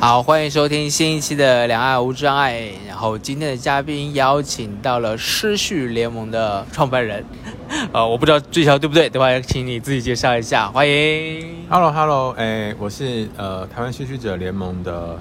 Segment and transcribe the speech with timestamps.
[0.00, 2.54] 好，欢迎收听新一期的《两岸无障碍》。
[2.88, 7.22] 然后今天的嘉宾邀请到了失序联盟的创办人，
[7.92, 10.68] 呃，我不知道这条对不对，等会请你自己介绍一下。
[10.68, 11.66] 欢迎。
[11.68, 15.18] Hello Hello，哎，我是呃台湾失序者联盟的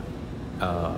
[0.59, 0.93] 呃，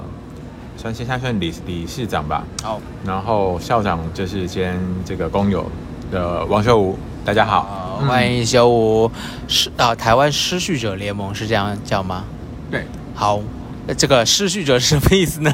[0.77, 5.65] 算现在算理理事长吧，好，然后校长就是兼这个工友
[6.11, 9.09] 的王秀武，大家好，好，欢迎小五。
[9.47, 12.23] 失啊，台湾失序者联盟是这样叫吗？
[12.69, 12.85] 对，
[13.15, 13.41] 好，
[13.87, 15.51] 那这个失序者是什么意思呢？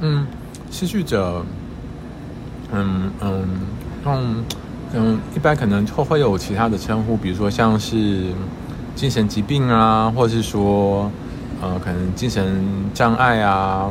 [0.00, 0.26] 嗯，
[0.70, 1.44] 失序者，
[2.72, 3.48] 嗯嗯
[4.04, 4.44] 嗯
[4.94, 8.32] 嗯，一般可能会会有其他的称呼，比如说像是
[8.94, 11.10] 精神疾病啊，或者是说
[11.60, 13.90] 呃可能精神障碍啊，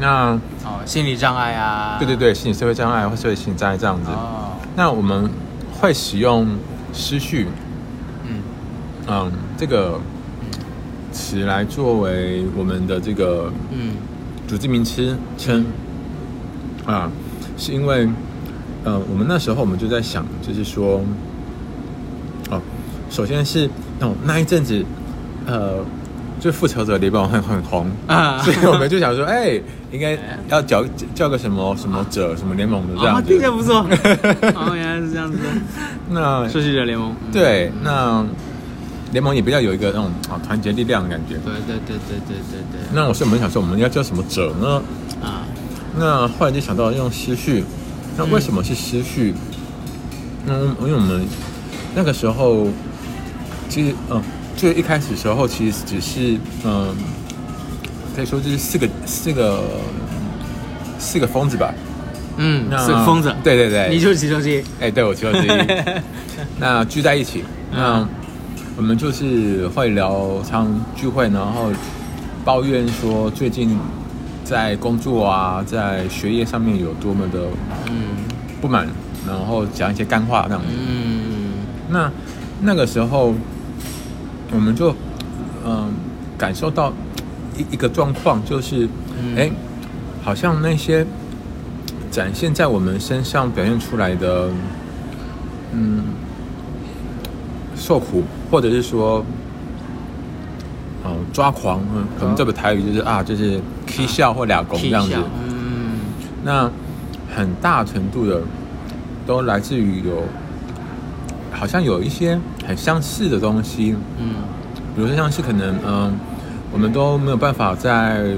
[0.00, 0.38] 那。
[0.64, 1.96] 哦，心理障碍啊。
[1.98, 4.10] 对对对，心理社会障碍或社会心理障碍这样子。
[4.10, 5.30] 哦，那我们
[5.80, 6.46] 会使用
[6.92, 7.46] 失序，
[8.26, 8.42] 嗯
[9.06, 9.98] 嗯，这个
[11.18, 13.96] 词来作为我们的这个嗯
[14.46, 15.66] 组织名称称
[16.86, 17.10] 啊，
[17.58, 18.08] 是因为
[18.84, 21.02] 呃，我们那时候我们就在想，就是说，
[22.50, 22.62] 哦，
[23.10, 23.68] 首先是
[24.00, 24.82] 哦那一阵子，
[25.44, 25.84] 呃，
[26.40, 27.90] 就复仇者联盟很很红。
[28.06, 29.60] 啊所以我们就想说， 哎、
[29.92, 30.16] 应该
[30.48, 33.28] 要叫叫个什么什么者什么联盟的这哦，样子。
[33.28, 33.84] 听起来不错。
[34.54, 35.44] 哦，原来是这样子的。
[36.10, 37.10] 那失序者联盟。
[37.10, 38.24] 嗯对，那
[39.12, 41.34] 联盟也比较有一个那种啊团结力量的感觉。
[41.36, 42.80] 对对对对对对对。
[42.92, 44.82] 那我所以我们想说，我们要叫什么者呢？
[45.22, 45.44] 啊，
[45.96, 47.64] 那后来就想到用失序。
[48.16, 49.34] 那为什么是失序？
[50.46, 51.24] 嗯，因为我们
[51.94, 52.68] 那个时候
[53.68, 54.20] 其实嗯，
[54.56, 56.94] 最一开始的时候其实只是嗯，
[58.16, 59.62] 可以说就是四个四个
[60.98, 61.72] 四个疯子吧。
[62.38, 63.34] 嗯，那是个疯子。
[63.42, 64.62] 对对对，你就是其中之一。
[64.80, 65.50] 哎，对我其中之一。
[66.58, 68.08] 那聚在一起，那嗯
[68.78, 71.72] 我们就是会聊常聚会，然后
[72.44, 73.76] 抱怨说最近
[74.44, 77.40] 在工作啊，在学业上面有多么的
[77.88, 77.94] 嗯
[78.60, 78.86] 不满，
[79.26, 80.68] 然后讲一些干话这样子。
[80.70, 81.54] 嗯
[81.90, 82.08] 那
[82.60, 83.34] 那个时候，
[84.52, 84.94] 我们就
[85.66, 85.92] 嗯、
[86.38, 86.92] 感受到
[87.56, 88.88] 一一个状况，就是
[89.20, 89.50] 嗯哎、
[90.22, 91.04] 好像那些
[92.12, 94.48] 展现在我们身上表现出来的，
[95.72, 96.04] 嗯，
[97.88, 99.24] 受苦，或者是说，
[101.02, 105.14] 哦、抓狂，嗯，可能这个台语就是啊，就是踢笑或俩拱这样子。
[105.48, 105.92] 嗯。
[106.44, 106.70] 那
[107.34, 108.42] 很大程度的
[109.26, 110.22] 都来自于有，
[111.50, 114.34] 好像有一些很相似的东西，嗯。
[114.94, 116.12] 比如说像是可能嗯、
[116.70, 118.34] 我们都没有办法在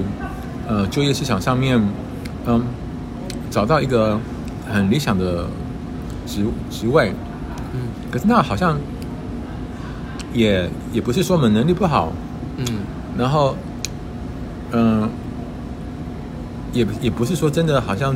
[0.65, 1.77] 呃就业市场上面
[2.45, 2.63] 嗯
[3.49, 4.17] 找到一个
[4.71, 5.45] 很理想的
[6.25, 7.11] 职职位，
[7.73, 7.81] 嗯。
[8.09, 8.77] 可是那好像
[10.33, 12.11] 也也不是说我们能力不好，
[12.57, 12.65] 嗯。
[13.17, 13.55] 然后
[14.73, 15.09] 嗯、
[16.71, 18.15] 也也不是说真的好像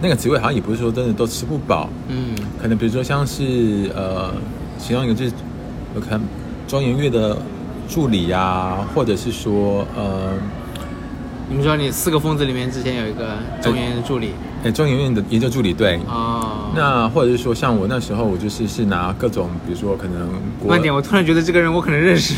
[0.00, 2.34] 那个职位好像也不是说真的都吃不饱，嗯。
[2.60, 4.32] 可能比如说像是呃，
[4.78, 5.32] 其中一个就是
[5.94, 6.22] 有可能
[6.66, 7.36] 中研院的
[7.88, 10.32] 助理呀、或者是说呃，
[11.50, 14.30] 你们说你四个疯子里面之前有一个中研院的助理
[14.64, 15.98] 哎中研院的研究助理对。
[16.06, 20.28] 哦，那或者是说，像我那时候，我就是是拿各种，比如说可能
[20.60, 22.34] 国慢点，我突然觉得这个人我可能认识。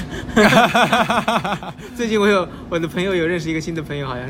[1.95, 4.25] 最近我有我的朋友有认识一个新的朋友，好像。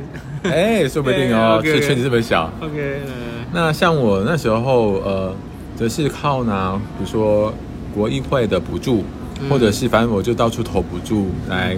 [0.52, 2.50] 哎，说不定哦，这圈子这么小。
[2.60, 3.12] OK，呃
[3.52, 5.34] 那像我那时候，呃，
[5.76, 7.54] 则是靠拿，比如说
[7.94, 9.04] 国议会的补助，
[9.40, 11.76] 嗯或者是反正我就到处投补助来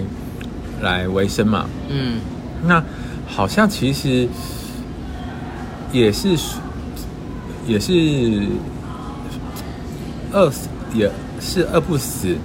[0.81, 1.67] 来维生嘛。
[1.89, 2.19] 嗯
[2.65, 2.83] 那
[3.27, 4.27] 好像其实
[5.91, 6.37] 也是
[7.65, 8.47] 也是
[10.31, 12.35] 饿死，也是饿不死。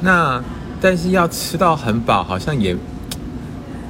[0.00, 0.42] 那
[0.80, 2.76] 但是要吃到很饱，好像也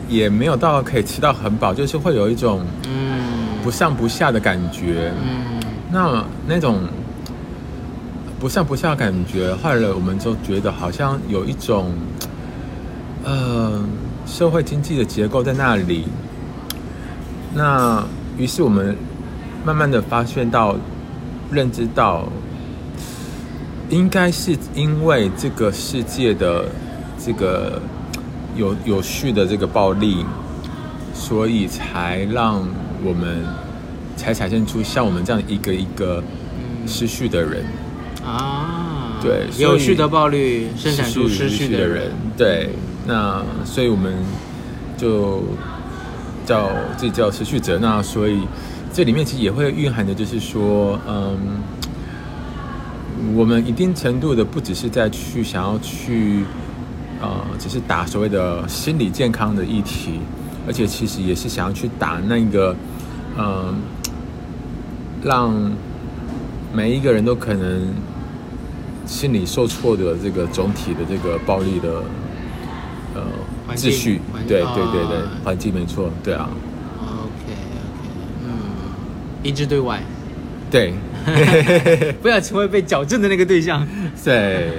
[0.09, 3.21] 也没有到可以吃到很饱，就是会有一种嗯
[3.63, 5.13] 不上不下的感觉。
[5.23, 5.61] 嗯
[5.95, 6.81] 那那种
[8.41, 11.93] 不上不下的感觉，后来我们就觉得好像有一种，
[13.25, 13.79] 呃，
[14.27, 16.09] 社会经济的结构在那里。
[17.55, 18.03] 那
[18.39, 18.97] 于是我们
[19.65, 20.77] 慢慢的发现到，
[21.51, 22.29] 认知到，
[23.91, 26.65] 应该是因为这个世界的
[27.19, 27.81] 这个
[28.57, 30.25] 有有序的这个暴力，
[31.15, 32.67] 所以才让
[33.05, 33.45] 我们
[34.17, 36.23] 才产生出像我们这样一个一个
[36.87, 37.65] 失序的人，
[38.25, 42.71] 啊，对有序的暴力生产出失序的人，对，
[43.07, 44.15] 那所以我们
[44.97, 45.45] 就
[46.45, 47.79] 叫这叫失序者。
[47.79, 48.41] 那所以
[48.93, 51.37] 这里面其实也会蕴含的就是说，嗯，
[53.35, 56.45] 我们一定程度的不只是在去想要去
[57.21, 60.21] 呃，只是打所谓的心理健康的议题，
[60.67, 62.75] 而且其实也是想要去打那个，
[63.39, 63.75] 嗯、
[65.23, 65.55] 让
[66.73, 67.95] 每一个人都可能
[69.07, 72.03] 心理受挫的这个总体的这个暴力的
[73.15, 73.23] 呃
[73.77, 76.49] 秩序环，对对对对啊，环境没错，对啊
[77.01, 77.55] ，OK OK，
[78.45, 78.51] 嗯，
[79.43, 80.03] 一致对外，
[80.71, 80.95] 对。
[82.21, 83.87] 不要成为被矫正的那个对象。
[84.25, 84.73] 对，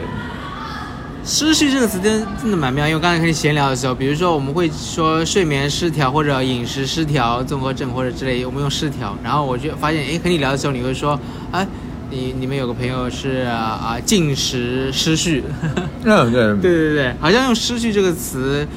[1.24, 11.18] 失序这个词真真的蛮妙，因为刚才跟你闲聊的时候，比如说我们会说睡眠失调或者饮食失调综合症或者之类，我们用失调，然后我就发现，哎，和你聊的时候，你会说，
[11.54, 11.66] 哎，
[12.14, 15.44] 你你们有个朋友是啊啊进食失序，
[16.04, 18.68] 嗯 对 对对对，好像用失序这个词，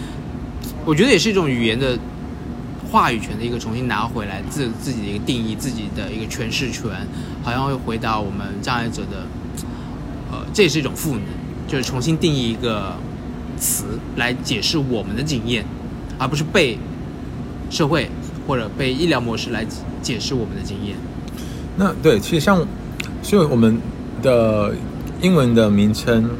[0.87, 1.99] 我觉得也是一种语言的
[2.91, 6.91] 话语权的一个重新拿回来，自自己的一个定义，自己的一个诠释权，
[7.43, 9.27] 好像会回到我们障碍者的，
[10.33, 11.23] 呃，这也是一种赋能，
[11.69, 12.97] 就是重新定义一个
[13.59, 13.85] 词
[14.17, 15.63] 来解释我们的经验，
[16.19, 16.79] 而不是被
[17.69, 18.09] 社会
[18.47, 19.63] 或者被医疗模式来
[20.01, 20.97] 解释我们的经验。
[21.77, 22.67] 那对，其实像，
[23.27, 23.77] 所以我们
[24.23, 24.73] 的
[25.21, 26.31] 英文的名称，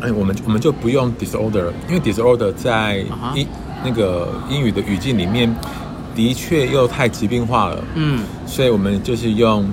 [0.00, 3.04] 哎，我们我们就不用 disorder，因为 disorder 在
[3.34, 3.44] 英、
[3.84, 5.52] 那个英语的语境里面，
[6.14, 8.20] 的确又太疾病化了，嗯。
[8.46, 9.68] 所以我们就是用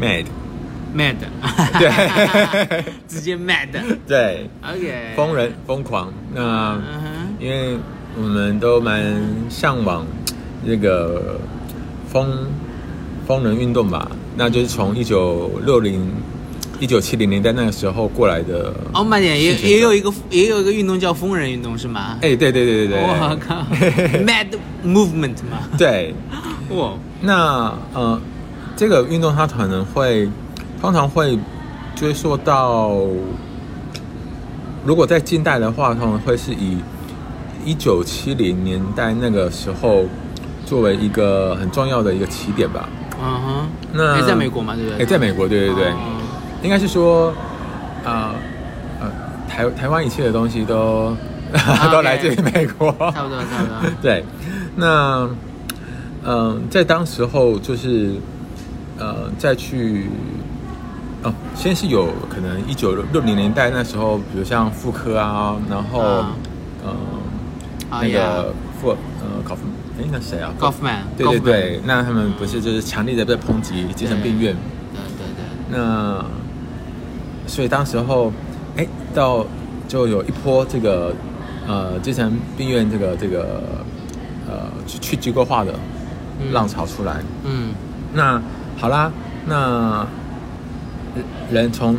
[0.00, 1.16] mad，，mad，
[1.78, 2.84] 对。
[3.06, 3.68] 直接 mad。
[4.08, 6.10] 对，OK，疯人疯狂。
[6.34, 6.80] 那。
[7.38, 7.76] 因为
[8.16, 9.14] 我们都蛮
[9.50, 10.06] 向往
[10.66, 11.38] 这个
[12.10, 12.46] 疯
[13.26, 16.06] 疯人运动吧，那就是从一九六零、
[16.78, 18.72] 一九七零年代那个时候过来的。
[18.92, 22.18] 哦，慢点，也也有一个也有一个运动叫疯人运动是吗？
[22.20, 23.54] 哎，对对对对对，我靠，
[24.24, 24.48] Mad
[24.84, 26.14] Movement 嘛，对，
[26.70, 26.92] 哇，
[27.22, 28.20] 那呃，
[28.76, 30.28] 这个运动它可能会
[30.80, 31.38] 通常会
[31.94, 32.94] 追溯到，
[34.84, 36.76] 如果在近代的话，通常会是以
[37.64, 40.04] 一九七零年代那个时候
[40.66, 42.86] 作为一个很重要的一个起点吧。
[43.22, 45.02] 嗯哼，那也在美国嘛，对不对？
[45.02, 45.96] 哎，在美国，对对对，哦。
[46.62, 47.32] 应该是说，
[48.04, 48.30] 呃
[49.00, 49.10] 呃，
[49.48, 51.16] 台台湾一切的东西都、
[51.92, 54.24] 都来自于美国，差不多差不多， 对，
[54.74, 55.28] 那
[56.24, 58.14] 嗯、在当时候就是
[58.98, 60.08] 呃再去
[61.22, 66.32] 哦，先是有可能一九六零年代那时候，比如像妇科啊，然后、啊。
[66.84, 66.90] 呃
[67.88, 69.62] 啊那个妇呃考夫
[69.98, 74.54] 哎那谁啊？Goffman 对对对，那他们不是就是强烈的在抨击精神病院。
[74.92, 76.22] 对对对，那
[77.46, 78.30] 所以当时候，
[78.76, 79.46] 哎，到
[79.88, 81.14] 就有一波这个
[81.66, 83.62] 呃精神病院这个这个
[84.46, 85.72] 呃去去机构化的
[86.40, 87.16] 嗯浪潮出来。
[87.44, 87.72] 嗯
[88.12, 88.40] 那
[88.76, 89.10] 好啦，
[89.46, 90.06] 那
[91.14, 91.24] 人
[91.64, 91.96] 人从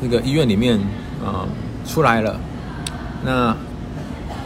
[0.00, 0.78] 那个医院里面
[1.22, 1.48] 啊、呃
[1.84, 2.40] 出来了，
[3.24, 3.54] 那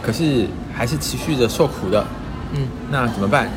[0.01, 2.05] 可是还是持续着受苦的。
[2.53, 3.49] 嗯那怎么办？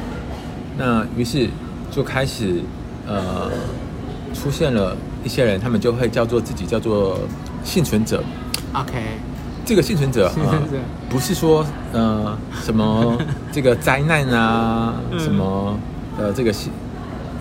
[0.77, 1.49] 那于是
[1.91, 2.61] 就开始
[3.07, 3.51] 呃
[4.35, 7.21] 出现了一些人，他们就会叫做自己叫做
[7.63, 8.23] 幸存者。
[8.73, 8.93] ，OK，
[9.65, 13.17] 这个幸存者，幸存者呃、不是说呃什么
[13.53, 15.79] 这个灾难啊，嗯什么
[16.19, 16.73] 呃这个幸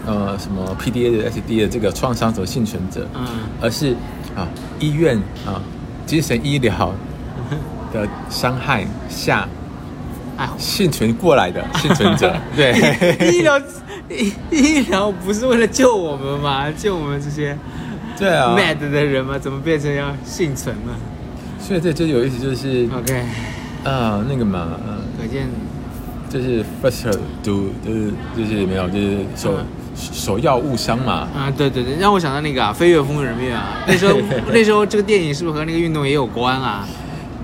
[0.05, 3.25] 呃什么 PDA 的 SD 的这个创伤者幸存者，嗯
[3.61, 3.95] 而是
[4.35, 4.47] 啊
[4.79, 5.61] 医院啊
[6.05, 6.93] 精神医疗
[7.91, 9.47] 的伤害下
[10.43, 12.73] 哎，幸存过来的 幸存者， 对。
[13.31, 13.59] 医疗
[14.09, 16.69] 医医疗不是为了救我们吗？
[16.77, 17.57] 救我们这些
[18.17, 19.37] 对啊 mad 的人吗？
[19.39, 20.93] 怎么变成要幸存了
[21.59, 23.23] 所以这就有意思，就是？OK，
[23.85, 25.47] 呃那个嘛，呃，可见
[26.29, 27.11] 就是 first
[27.43, 34.19] do 就是就是没有就是首嗯首要误伤嘛，啊，对对对，让我想到那个啊，飞跃疯人院啊， 那时候
[34.51, 36.85] 那时候这个电影是不是和那个运动也有关啊？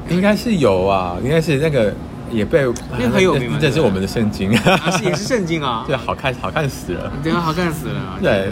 [0.09, 1.93] 应该是有啊，应该是那个
[2.31, 7.11] 也被那个很有名这是我们的圣经，啊，是也是圣经啊， 对，好看好看死了。
[7.23, 8.17] 对啊，好看死了啊！
[8.21, 8.49] 对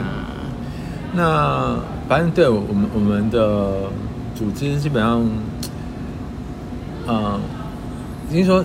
[1.13, 1.75] 那
[2.07, 3.89] 反正对我们我们的
[4.36, 5.25] 组织基本上，
[7.07, 7.39] 嗯，
[8.29, 8.63] 已经说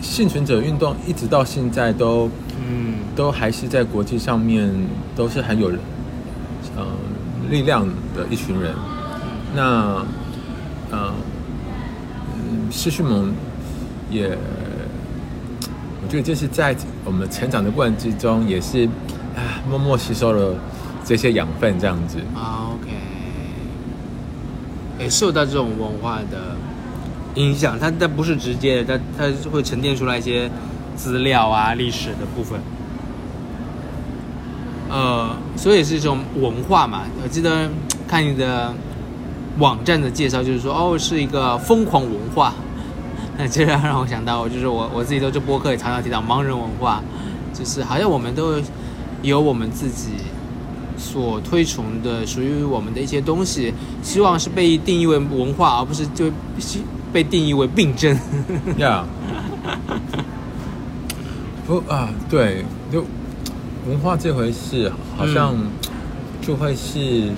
[0.00, 4.72] 幸存者运动一直到现在都嗯都还是在国际上面
[5.14, 5.70] 都是很有
[6.76, 6.86] 嗯
[7.50, 8.72] 力量的一群人。
[9.54, 10.04] 那
[10.90, 11.12] 呃，
[12.34, 13.32] 嗯，视讯盟
[14.12, 14.28] 也，
[16.02, 18.84] 我觉得这是在我们成长的过程之中，也是
[19.34, 20.54] 啊默默吸收了
[21.04, 22.18] 这些养分，这样子。
[22.36, 22.90] ，OK，
[24.98, 26.54] 也受到这种文化的
[27.36, 30.50] 影响，它它不是直接的，它它会沉淀出来一些
[30.94, 32.60] 资料啊、历史的部分。
[34.90, 37.04] 呃，所以是一种文化嘛。
[37.22, 37.66] 我记得
[38.06, 38.74] 看你的
[39.58, 42.52] 网站的介绍，就是说，哦，是一个疯狂文化，
[43.38, 47.02] 那 这让让我想到，就是我我自己做这播客也常常提到盲人文化，
[47.54, 48.60] 就是好像我们都
[49.22, 50.10] 有我们自己
[50.98, 53.72] 所推崇的属于我们的一些东西，
[54.02, 56.30] 希望是被定义为文化，而不是就
[57.12, 58.16] 被定义为病症。
[58.76, 59.04] 呀，
[61.66, 63.04] 不啊，对，就
[63.88, 65.56] 文化这回事，好像
[66.40, 67.30] 就会是。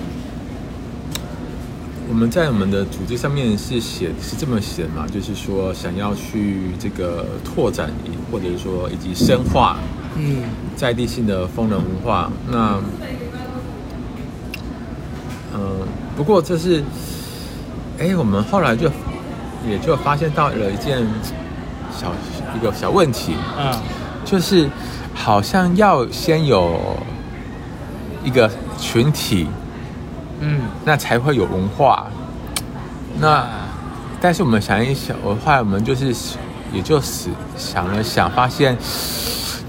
[2.07, 7.89] 我们在我们的组织上面是写是这么写嘛，就是说想要去这个拓展，
[8.31, 9.77] 或者是说以及深化，
[10.15, 10.43] 嗯，
[10.75, 12.31] 在地性的风能文化。
[12.49, 12.79] 那，
[15.55, 15.79] 嗯，
[16.15, 16.83] 不过这是，
[17.97, 18.89] 哎，我们后来就
[19.67, 21.05] 也就发现到了一件
[21.91, 22.13] 小
[22.55, 23.73] 一个小问题，嗯，
[24.23, 24.69] 就是
[25.13, 26.79] 好像要先有
[28.23, 29.47] 一个群体。
[30.39, 32.07] 嗯，那才会有文化。
[33.19, 33.47] 那，
[34.19, 36.13] 但是我们想一想，我后来我们就是
[36.73, 38.77] 也就是想了想，发现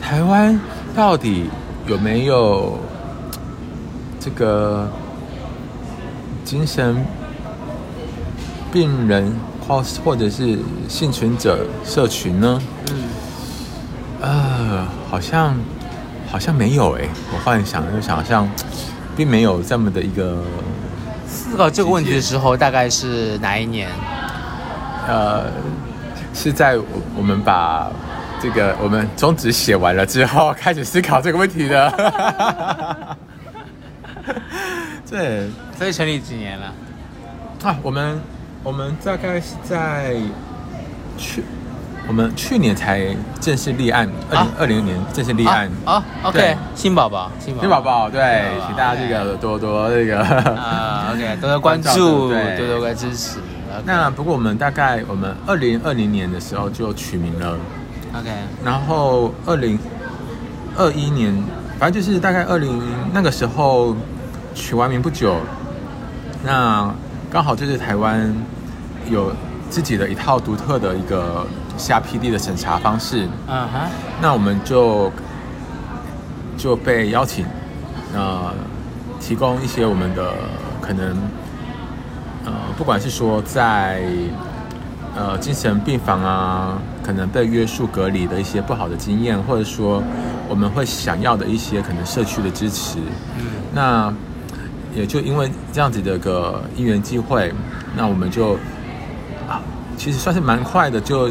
[0.02, 0.58] 台湾
[0.94, 1.48] 到底
[1.86, 2.78] 有没有
[4.18, 4.90] 这个
[6.44, 7.04] 精神
[8.72, 9.32] 病人
[9.66, 10.58] 或或者是
[10.88, 12.60] 幸存者社群呢？
[12.90, 13.04] 嗯，
[14.20, 15.56] 呃，好像
[16.28, 17.08] 好像没有哎。
[17.32, 18.48] 我幻想就想象。
[19.16, 20.44] 并没有这么的一个
[21.26, 23.88] 思考这个问题的时候，大概是哪一年？
[25.08, 25.44] 呃，
[26.34, 26.84] 是在我
[27.16, 27.90] 我们把
[28.40, 33.16] 这个我们宗旨写完了之后，开始思考这个问题的。
[35.08, 36.74] 对，所以成立几年了？
[37.62, 38.20] 啊，我们
[38.62, 40.16] 我们大概是在
[41.16, 41.42] 去。
[42.08, 45.68] 我们去年才正式立案，二零二零年正式立案。
[45.84, 46.02] 啊。
[46.22, 53.38] OK，新宝宝，新宝宝，对，请大家这个多多这个啊，OK， 多多关注，多多关支持。
[53.84, 57.58] 那不过我们大概我们二零二零年的时候就取名了
[58.14, 58.30] ，OK，
[58.64, 59.78] 然后二零
[60.76, 61.34] 二一年，
[61.78, 62.80] 反正就是大概二零
[63.12, 63.94] 那个时候
[64.54, 65.36] 取完名不久，
[66.44, 66.88] 那
[67.30, 68.32] 刚好就是台湾
[69.10, 69.32] 有
[69.68, 71.44] 自己的一套独特的一个。
[71.78, 73.88] 下 PD 的审查方式，嗯哼，
[74.20, 75.12] 那我们就
[76.56, 77.44] 就被邀请，
[78.14, 78.52] 呃，
[79.20, 80.32] 提供一些我们的
[80.80, 81.16] 可能，
[82.44, 84.02] 呃，不管是说在
[85.14, 90.02] 呃精神病房啊，可能被约束隔离的一些不好的经验，或者说
[90.48, 92.98] 我们会想要的一些可能社区的支持，
[93.38, 94.12] 嗯，那
[94.94, 97.52] 也就因为这样子的个因缘机会，
[97.94, 98.54] 那我们就
[99.46, 99.60] 啊，
[99.98, 101.30] 其实算是蛮快的就。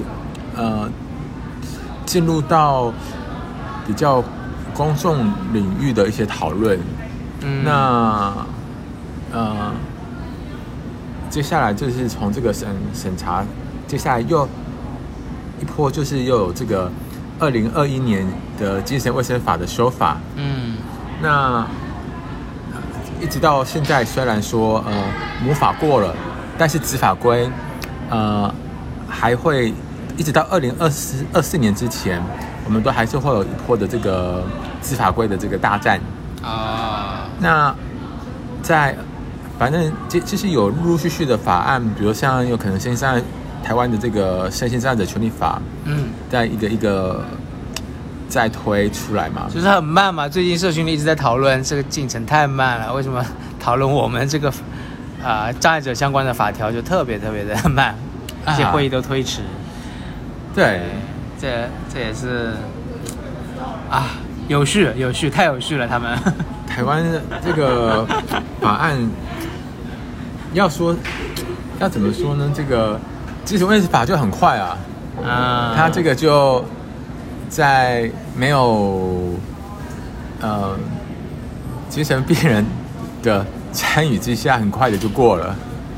[0.57, 0.89] 呃，
[2.05, 2.93] 进入到
[3.85, 4.23] 比较
[4.73, 6.79] 公众领域的一些讨论，
[7.41, 8.33] 嗯，那
[9.33, 9.71] 呃，
[11.29, 13.43] 接下来就是从这个审审查，
[13.85, 14.47] 接下来又
[15.61, 16.89] 一波就是又有这个
[17.37, 18.25] 二零二一年
[18.57, 20.77] 的精神卫生法的修法，嗯，
[21.21, 21.67] 那
[23.21, 24.93] 一直到现在，虽然说呃
[25.43, 26.15] 母法过了，
[26.57, 27.49] 但是执法规
[28.09, 28.53] 呃
[29.09, 29.73] 还会。
[30.17, 32.21] 一直到二零二四二四年之前，
[32.65, 34.43] 我们都还是会有一波的这个
[34.81, 35.99] 执法规的这个大战
[36.41, 37.27] 啊。
[37.39, 37.75] 那
[38.61, 38.95] 在
[39.59, 43.21] 反正其其实有陆陆续续的法案，比如像有可能现在
[43.63, 47.23] 台湾的这个身心障碍者权利法，嗯，在一个一个
[48.27, 50.27] 在推出来嘛，就是很慢嘛。
[50.27, 53.25] 最近社群里一直在讨论这个进程太慢了，为什么
[53.59, 54.51] 讨论我们这个
[55.23, 57.95] 啊障碍者相关的法条就特别特别的 慢，
[58.47, 59.41] 一些会议都推迟。
[60.55, 60.81] 对，
[61.39, 62.53] 这这也是
[63.89, 64.11] 啊，
[64.47, 65.85] 有序有序，太有序了。
[65.85, 66.17] 他们
[66.65, 67.03] 台湾
[67.43, 68.07] 这个
[68.61, 68.97] 法案
[70.53, 70.95] 要说
[71.79, 72.49] 要怎么说呢？
[72.55, 72.97] 这个
[73.43, 74.77] 基础卫生法就很快啊，
[75.23, 76.63] 啊，他这个就
[77.49, 79.33] 在没有
[80.39, 80.73] 呃
[81.89, 82.65] 精神病人
[83.21, 85.53] 的 参与之下，很快的就过了。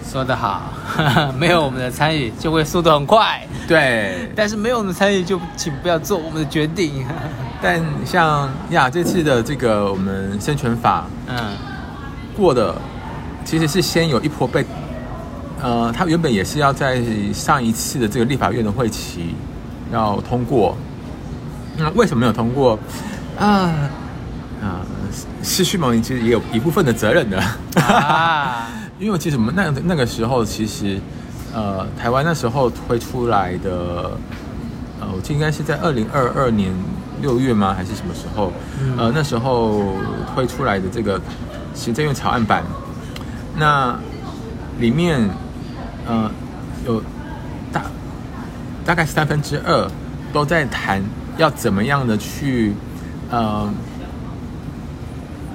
[0.10, 0.72] 说得好，
[1.38, 3.46] 没有我们的参与就会速度很快。
[3.68, 7.06] 对，但是没有我们参与就请不要做我们的决定。
[7.62, 11.38] 但像呀，这次的这个我们生存法，嗯，
[12.36, 12.74] 过的
[13.44, 14.66] 其实是先有一波被，
[15.62, 17.02] 呃，他原本也是要在
[17.34, 19.36] 上一次的这个立法院的会期
[19.92, 20.78] 要通过，
[21.76, 22.80] 那为什么没有通过？
[23.38, 23.74] 啊
[24.62, 24.82] 啊，
[25.44, 27.44] 失去盟其实也有一部分的责任的
[27.82, 28.68] 啊，
[29.00, 31.00] 因为其实我们那那个时候其实。
[31.54, 34.12] 呃，台湾那时候推出来的，
[35.00, 36.72] 呃，我记得应该是在二零二二年
[37.22, 37.74] 六月吗？
[37.74, 38.52] 还是什么时候？
[38.98, 39.96] 呃，那时候
[40.36, 41.20] 推出来的这个
[41.74, 42.64] 行政院草案版，
[43.56, 43.98] 那
[44.78, 45.28] 里面
[46.06, 46.30] 呃
[46.86, 47.02] 有
[47.72, 47.82] 大
[48.86, 49.90] 大概三分之二
[50.32, 51.02] 都在谈
[51.38, 52.74] 要怎么样的去
[53.32, 53.68] 呃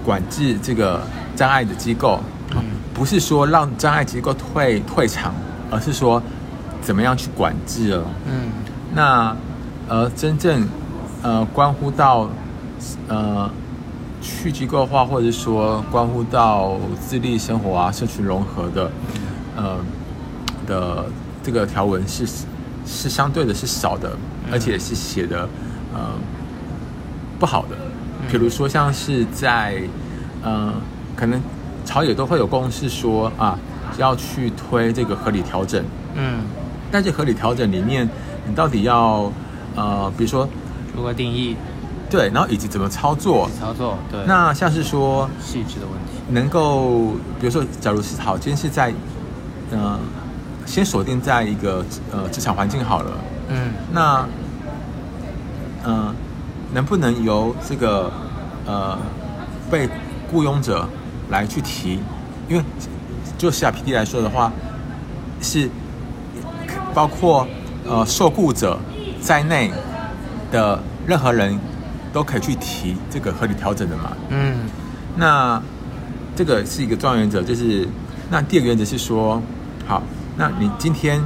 [0.02, 1.02] 管制这个
[1.36, 2.18] 障碍的机构，
[2.56, 5.34] 嗯不是说让障碍机构退退场，
[5.70, 6.22] 而是说
[6.80, 8.04] 怎么样去管制了。
[8.26, 8.50] 嗯
[8.94, 9.36] 那
[9.88, 10.68] 呃，真正
[11.22, 12.28] 呃关乎到
[13.08, 13.50] 呃
[14.20, 18.90] 去机构化，或者说关乎到自立生活啊、社区融合的
[19.56, 19.78] 呃
[20.66, 21.04] 的
[21.42, 22.26] 这个条文是
[22.86, 24.12] 是相对的是少的，
[24.52, 25.48] 而且是写的
[25.94, 26.10] 呃
[27.38, 27.76] 不好的。
[28.30, 29.82] 比如说像是在
[30.42, 30.72] 呃
[31.16, 31.40] 可能
[31.84, 33.58] 朝野都会有共识说啊
[33.98, 35.84] 要去推这个合理调整，
[36.14, 36.40] 嗯，
[36.90, 38.08] 但是合理调整里面，
[38.46, 39.30] 你到底要
[39.76, 40.48] 呃，比如说
[40.96, 41.56] 如何定义
[42.10, 43.48] 对，然后以及怎么操作？
[43.58, 43.96] 操作？
[44.10, 46.20] 对，那像是说细致的问题。
[46.28, 48.92] 能够，比如说，假如是好，今天是在
[49.70, 49.98] 呃，
[50.66, 53.10] 先锁定在一个呃职场环境好了，
[53.48, 54.26] 嗯那
[55.84, 56.14] 呃，
[56.72, 58.10] 能不能由这个
[58.66, 58.96] 呃
[59.70, 59.88] 被
[60.30, 60.86] 雇佣者
[61.30, 62.00] 来去提？
[62.48, 62.64] 因为
[63.38, 64.52] 就 CRPD 来说的话，
[65.40, 65.68] 是
[66.94, 67.46] 包括
[67.86, 68.78] 呃受雇者
[69.20, 69.72] 在内
[70.50, 71.58] 的任何人
[72.12, 74.12] 都可以去提这个合理调整的嘛。
[74.28, 74.56] 嗯
[75.16, 75.60] 那
[76.34, 77.86] 这个是一个重要原则，就是
[78.30, 79.40] 那第二个原则是说，
[79.86, 80.02] 好，
[80.36, 81.22] 那你今天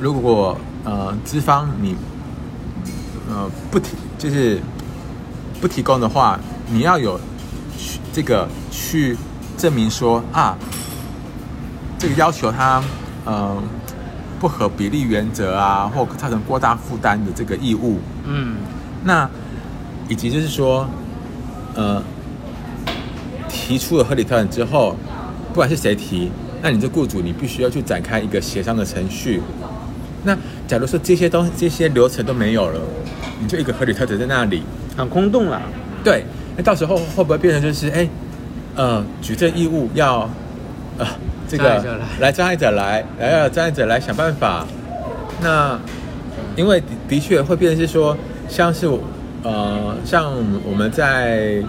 [0.00, 1.96] 如果呃资方你
[3.28, 4.60] 呃不提就是
[5.60, 6.38] 不提供的话，
[6.70, 7.18] 你要有
[7.78, 9.16] 去这个去
[9.62, 10.58] 证明说啊，
[11.96, 12.82] 这个要求他
[13.24, 13.56] 呃
[14.40, 18.56] 不合比例原则啊，或造成过大负担的这个义务，嗯
[19.04, 19.30] 那
[20.08, 20.84] 以及就是说，
[21.76, 22.02] 呃，
[23.48, 24.96] 提出了合理调整之后，
[25.50, 29.40] 不管是谁提，那你这雇主你必须要去展开一个协商的程序。
[30.24, 32.80] 那假如说这些东西、这些流程都没有了，
[33.40, 34.64] 你就一个合理调整在那里，
[34.96, 35.62] 很空洞了。
[36.02, 36.24] 对，
[36.56, 38.08] 那到时候会不会变成就是哎，
[38.74, 40.28] 呃，举证义务要
[40.98, 41.06] 呃
[41.46, 41.84] 这个来
[42.20, 44.66] 来障碍者来，来要障碍者来想办法。
[45.42, 45.78] 那
[46.56, 48.16] 因为的的确会变成是说，
[48.48, 48.86] 像是
[49.42, 50.32] 呃像
[50.64, 51.62] 我们在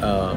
[0.00, 0.34] 呃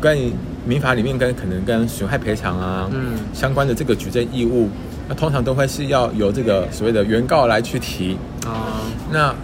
[0.00, 0.32] 关于
[0.64, 4.68] 民法里面跟可能跟损害赔偿啊，嗯相关的这个举证义务，
[5.08, 8.16] 那通常都会是要由这个所谓的原告来去提。
[8.46, 8.80] 啊，
[9.12, 9.34] 那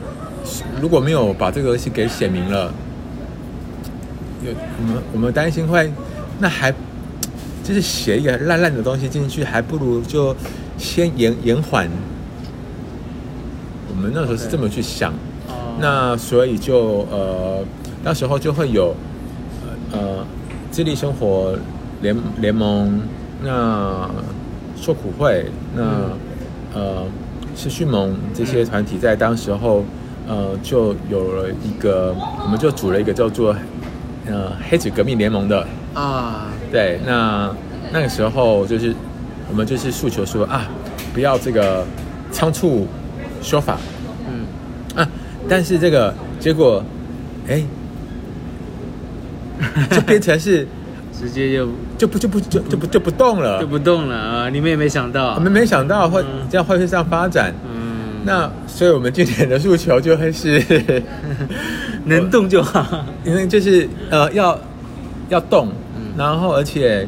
[0.81, 2.73] 如果没有把这个东西给写明了，
[4.45, 5.91] 有我们我们担心会，
[6.39, 6.73] 那还
[7.63, 10.37] 就是写一个烂烂的东西进去，还不如就
[10.77, 11.89] 先延延缓。
[13.89, 15.13] 我们那时候是这么去想。
[15.13, 17.65] 哦那所以就呃
[18.05, 18.95] 那时候就会有
[19.93, 20.27] 呃呃
[20.71, 21.59] 自立生活
[22.01, 23.01] 联联盟，
[23.43, 24.09] 那
[24.77, 25.83] 受苦会，那、
[26.75, 27.05] 呃
[27.57, 29.85] 持续盟这些团体在当时候
[30.29, 33.55] 呃就有了一个，我们就组了一个叫做
[34.27, 37.55] 呃黑子革命联盟的，啊，对，那
[37.93, 38.95] 那个时候就是
[39.49, 40.67] 我们就是诉求说啊，
[41.13, 41.85] 不要这个
[42.31, 42.87] 仓促
[43.43, 43.79] 说法。
[44.29, 45.03] 嗯。
[45.03, 45.09] 啊，
[45.49, 46.83] 但是这个结果，
[47.49, 47.63] 哎，
[49.91, 50.67] 就变成是
[51.13, 53.61] 直接就就不就不就就不就不动了。
[53.61, 54.49] 就，不动了啊！
[54.49, 55.35] 你们也没想到。
[55.35, 56.47] 我，们没想到会嗯。
[56.51, 57.53] 这样会是这样发展。
[57.69, 57.74] 嗯，
[58.25, 60.63] 那所以我们今年的诉求就会是，
[62.05, 63.05] 能动就好。
[63.25, 64.59] 因为就是呃要
[65.29, 67.07] 要动，嗯然后而且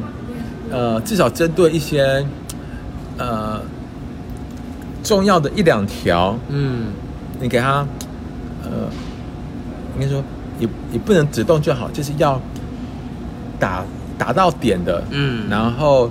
[0.71, 2.25] 呃至少针对一些
[3.17, 3.59] 呃
[5.03, 6.87] 重要的一两条，嗯
[7.39, 7.85] 你给他
[8.63, 8.69] 呃
[9.95, 10.23] 应该说
[10.59, 12.39] 也也不能只动就好，就是要
[13.59, 13.83] 打
[14.17, 16.09] 打到点的，嗯，然后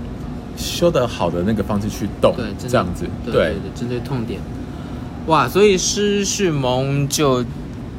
[0.56, 4.40] 修得好的那个方式去动，对，这样子，对对对，针对痛点。
[5.26, 7.44] 哇，所以失序盟就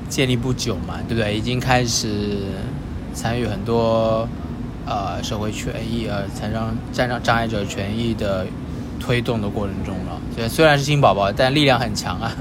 [0.07, 1.35] 建立不久嘛，对不对？
[1.35, 2.37] 已经开始
[3.13, 4.27] 参与很多
[4.85, 8.45] 呃社会权益呃残障残障障碍者权益的
[8.99, 10.19] 推动的过程中了。
[10.35, 12.31] 所以虽然是新宝宝，但力量很强啊。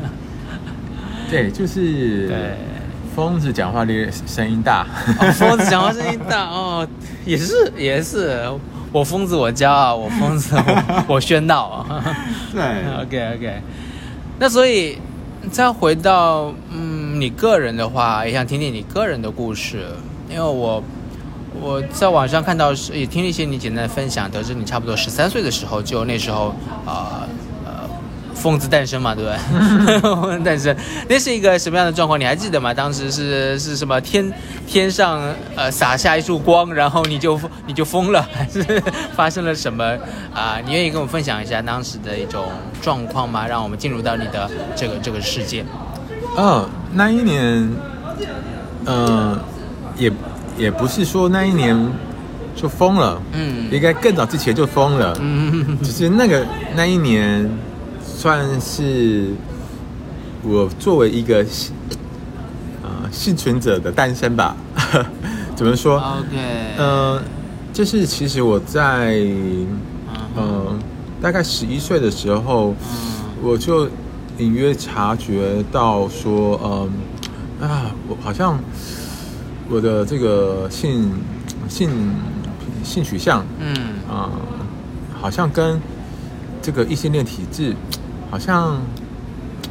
[1.30, 2.56] 对，就是对。
[3.16, 4.86] 疯子讲话的声音大，
[5.18, 6.86] 哦，疯子讲话声音大哦，
[7.24, 8.46] 也是也是，
[8.92, 11.86] 我疯子我骄傲，我疯子我 我喧闹。
[12.52, 12.62] 对
[13.02, 13.62] OK OK，
[14.38, 14.98] 那所以
[15.50, 19.86] 再回到嗯你个人的话，也想听听你个人的故事，
[20.28, 20.82] 因为我
[21.60, 27.26] 我在网上看到是也听了一些你简单的分享，得知你差不多十三岁的时候就那时候啊
[28.36, 29.30] 疯子诞生嘛，对不
[29.86, 29.98] 对？
[30.00, 30.76] 疯子诞生，
[31.08, 32.20] 那是一个什么样的状况？
[32.20, 32.72] 你还记得吗？
[32.72, 34.30] 当时是是什么天
[34.66, 35.20] 天上
[35.56, 38.62] 呃洒下一束光，然后你就你就疯了，还是
[39.16, 39.84] 发生了什么
[40.34, 42.44] 啊、你愿意跟我分享一下当时的一种
[42.82, 43.46] 状况吗？
[43.46, 45.64] 让我们进入到你的这个这个世界。
[46.36, 47.70] 哦，那一年，
[48.84, 49.38] 呃，
[49.96, 50.12] 也
[50.58, 51.74] 也不是说那一年
[52.54, 57.48] 就疯了，嗯应该更早之前就疯了，嗯 只是那个那一年
[58.16, 59.28] 算是
[60.42, 61.74] 我作为一个幸
[62.82, 64.56] 呃幸存者的诞生吧。
[65.54, 67.22] 怎么说？，OK，呃，
[67.72, 69.78] 就是其实我在嗯
[70.34, 70.78] 呃
[71.20, 72.76] 大概十一岁的时候，嗯
[73.42, 73.86] 我就
[74.38, 76.58] 隐约察觉到说，
[77.60, 78.58] 嗯啊，我好像
[79.68, 81.10] 我的这个性
[81.68, 81.90] 性
[82.82, 83.74] 性取向嗯
[84.10, 84.30] 啊、
[85.20, 85.80] 好像跟
[86.62, 87.74] 这个异性恋体质
[88.30, 88.78] 好像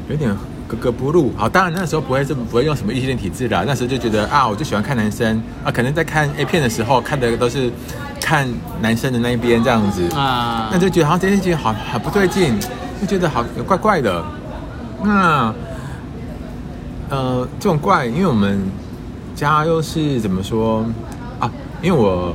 [0.09, 0.35] 有点
[0.67, 1.31] 格格不入。
[1.35, 7.71] 好，当然那时候不会这么不会用什么异性恋体质啦，那时候就觉得啊，我就喜欢看男生啊，可能在看 A 片的时候看的都是
[8.21, 8.47] 看
[8.81, 10.07] 男生的那一边这样子。
[10.15, 12.59] 啊，那就觉得好像这件事情好好不对劲，
[12.99, 14.23] 就觉得好怪怪的。
[15.03, 15.53] 那
[17.09, 18.59] 呃，这种怪，因为我们
[19.35, 20.83] 家又是怎么说
[21.39, 21.51] 啊？
[21.83, 22.33] 因为我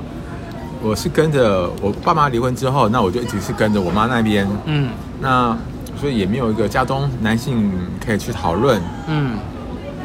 [0.80, 5.58] 我是跟着我爸妈离婚之后，那我就一直是跟着我妈那边，嗯那
[6.00, 7.70] 所以也没有一个家中男性
[8.04, 8.80] 可以去讨论。
[9.08, 9.38] 嗯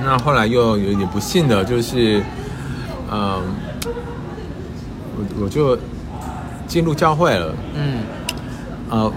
[0.04, 2.22] 那后来又有一点不幸的，就是，
[3.10, 3.42] 嗯、
[5.16, 5.76] 我我就
[6.68, 7.56] 进入教会了。
[7.76, 8.00] 嗯
[8.90, 9.12] 呃，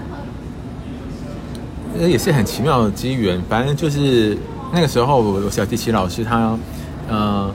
[1.99, 3.39] 那也是很奇妙的机缘。
[3.49, 4.37] 反正就是
[4.73, 6.57] 那个时候，我我小提琴老师他，
[7.09, 7.51] 呃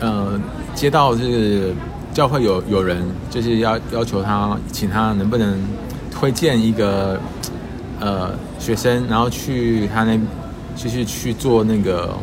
[0.00, 0.40] 呃，
[0.74, 1.72] 接到就是
[2.12, 5.56] 教会有有人就是要要求他，请他能不能
[6.10, 7.18] 推荐一个
[8.00, 10.18] 呃学生，然后去他那
[10.74, 12.16] 就是去做那个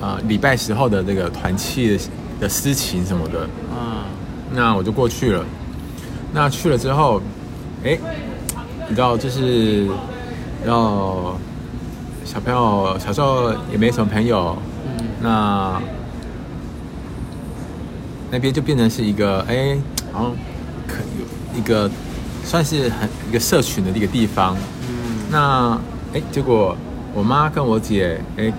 [0.00, 2.04] 呃礼拜时候的那个团契的
[2.40, 3.40] 的私情什么的。
[3.74, 4.06] 啊
[4.52, 5.44] 那我就过去了。
[6.32, 7.20] 那去了之后，
[7.84, 7.98] 哎，
[8.88, 9.86] 你知道，就是，
[10.64, 11.36] 然后
[12.24, 15.82] 小朋友小时候也没什么朋友，嗯那
[18.30, 19.76] 那边就变成是一个，哎，
[20.12, 20.32] 好像
[20.86, 21.90] 可有一个
[22.44, 24.56] 算是很一个社群的一个地方。
[25.34, 25.80] 嗯那
[26.12, 26.76] 哎，结果
[27.12, 28.52] 我妈跟我姐哎，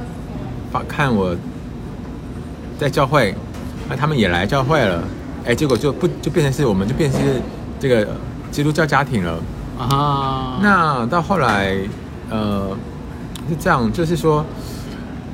[0.69, 1.33] 发看我
[2.77, 3.33] 在教会，
[3.87, 5.01] 那他们也来教会了，
[5.45, 7.41] 哎，结果就不就变成是我们就变成是
[7.79, 8.05] 这个
[8.51, 9.39] 基督教家庭了。
[9.79, 11.77] 啊，那到后来，
[12.29, 12.75] 呃，
[13.47, 14.45] 是这样，就是说，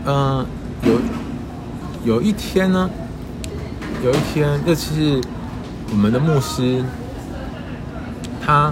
[0.05, 0.45] 嗯、
[0.83, 2.87] 有有一天呢，
[4.03, 5.19] 有一天，尤其是
[5.89, 6.83] 我们的牧师，
[8.45, 8.71] 他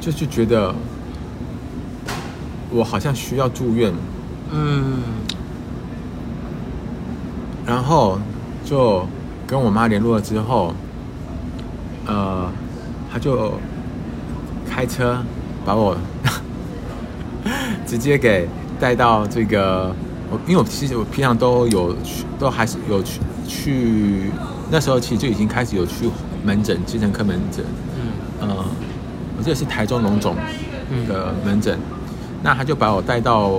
[0.00, 0.74] 就是觉得
[2.70, 3.92] 我好像需要住院，
[4.52, 4.98] 嗯。
[7.66, 8.18] 然后
[8.64, 9.06] 就
[9.46, 10.72] 跟我妈联络了之后，
[12.06, 12.50] 呃，
[13.12, 13.52] 他就
[14.68, 15.18] 开车
[15.66, 15.96] 把我
[17.86, 18.48] 直接给
[18.80, 19.94] 带到这个，
[20.30, 24.30] 我因为我其实我平常都有去，都还是有去去，
[24.70, 26.08] 那时候其实就已经开始有去
[26.42, 27.64] 门诊，精神科门诊，
[27.96, 28.48] 嗯。
[28.48, 28.64] 呃，
[29.36, 30.34] 我记得是台中龙总
[30.90, 31.06] 嗯。
[31.06, 31.78] 的门诊，
[32.42, 33.50] 那他就把我带到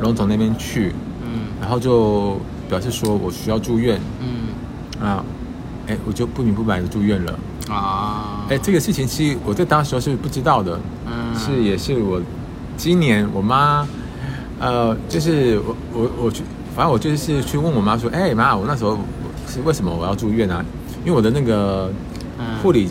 [0.00, 0.92] 龙总那边去，
[1.24, 1.42] 嗯。
[1.60, 4.00] 然后就表示说我需要住院。
[4.20, 5.06] 嗯。
[5.06, 5.24] 啊，
[5.86, 7.38] 哎，我就不明不白的住院了。
[7.70, 11.38] 啊，哎，这个事情其实我在当时是不知道的，嗯。
[11.38, 12.20] 是也是我
[12.76, 13.86] 今年我妈，
[14.58, 16.42] 呃，就是我我我去，
[16.74, 18.98] 反正我就是去问我妈说，哎妈，我那时候
[19.46, 20.64] 是为什么我要住院啊？
[21.04, 21.92] 因为我的那个
[22.38, 22.58] 嗯。
[22.62, 22.90] 护理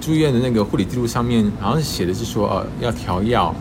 [0.00, 3.54] 住院的那个护理记录上面好像是写的是说，呃，要调药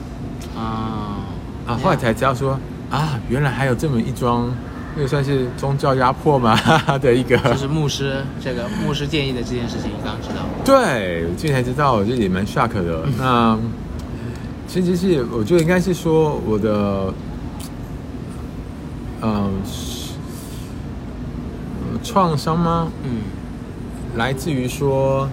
[1.72, 4.52] 啊啊，后来才知道说啊，原来还有这么一桩，
[4.96, 6.56] 那个算是宗教压迫嘛
[7.00, 7.38] 的一个。
[7.38, 10.44] 就是牧师这个牧师建议的这件事情，你刚刚知道。
[10.66, 13.06] 对，我今天才知道，我觉得也蛮 shock 的。
[13.18, 13.58] 那
[14.68, 17.14] 其实是我觉得应该是说我的，
[19.22, 20.12] 嗯、是
[21.92, 22.88] 呃创伤吗？
[23.04, 23.22] 嗯
[24.18, 25.30] 来自于说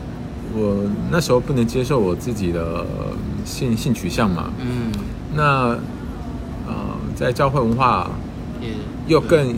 [0.55, 2.87] 我那时候不能接受我自己的
[3.44, 4.53] 性性取向嘛。
[4.61, 4.92] 嗯，
[5.35, 5.79] 那呃，
[7.19, 8.11] 在教会文化
[8.61, 8.69] 也
[9.07, 9.55] 又更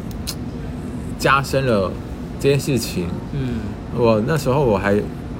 [1.18, 1.90] 加深了
[2.40, 3.06] 这件事情。
[3.32, 3.60] 嗯
[3.96, 4.94] 我那时候我还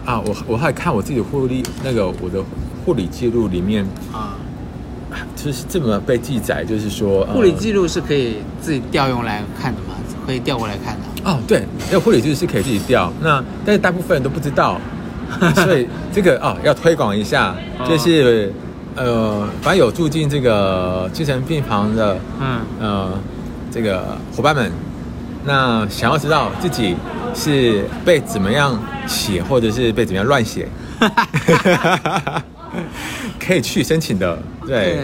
[0.05, 2.43] 啊，我我还看我自己的护理那个我的
[2.85, 4.35] 护理记录里面，啊，
[5.37, 9.95] 就是这么被记载，就是说呃护理记录是可以自己调用来看的吗？
[10.27, 11.31] 可以调过来看的。
[11.31, 14.81] 哦，对，那个护理记录是可以自己调，那但是大部分人都不知道，
[15.55, 18.53] 所以这个哦要推广一下，哦就是
[18.97, 23.11] 呃，反正有住进这个精神病房的嗯呃
[23.71, 24.71] 这个伙伴们，
[25.45, 26.97] 那想要知道自己
[27.35, 30.69] 是被怎么样写，或者是被怎么样乱写，
[33.39, 34.99] 可以去申请的，对，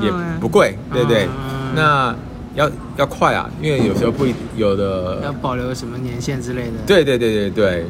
[0.00, 1.26] 也不贵，对不对？
[1.26, 1.30] 嗯
[1.72, 2.12] 那
[2.56, 4.76] 要要快啊，因为有时候不一有
[5.22, 6.72] 要，保留什么年限之类的。
[6.84, 7.86] 对对对对对。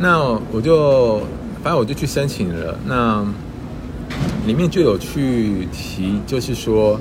[0.00, 0.18] 那
[0.52, 1.18] 我就
[1.62, 2.78] 反正我就去申请了。
[2.86, 3.24] 那
[4.48, 6.98] 里面就有去提，就是说，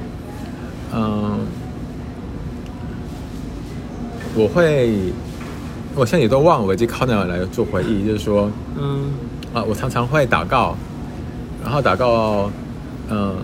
[0.94, 1.40] 嗯，
[4.36, 5.00] 我会，
[5.96, 9.14] 我现在也都忘了，我已经靠那来做回忆，就是说，嗯
[9.54, 10.76] 啊，我常常会祷告，
[11.64, 12.52] 然后祷告，
[13.10, 13.38] 嗯，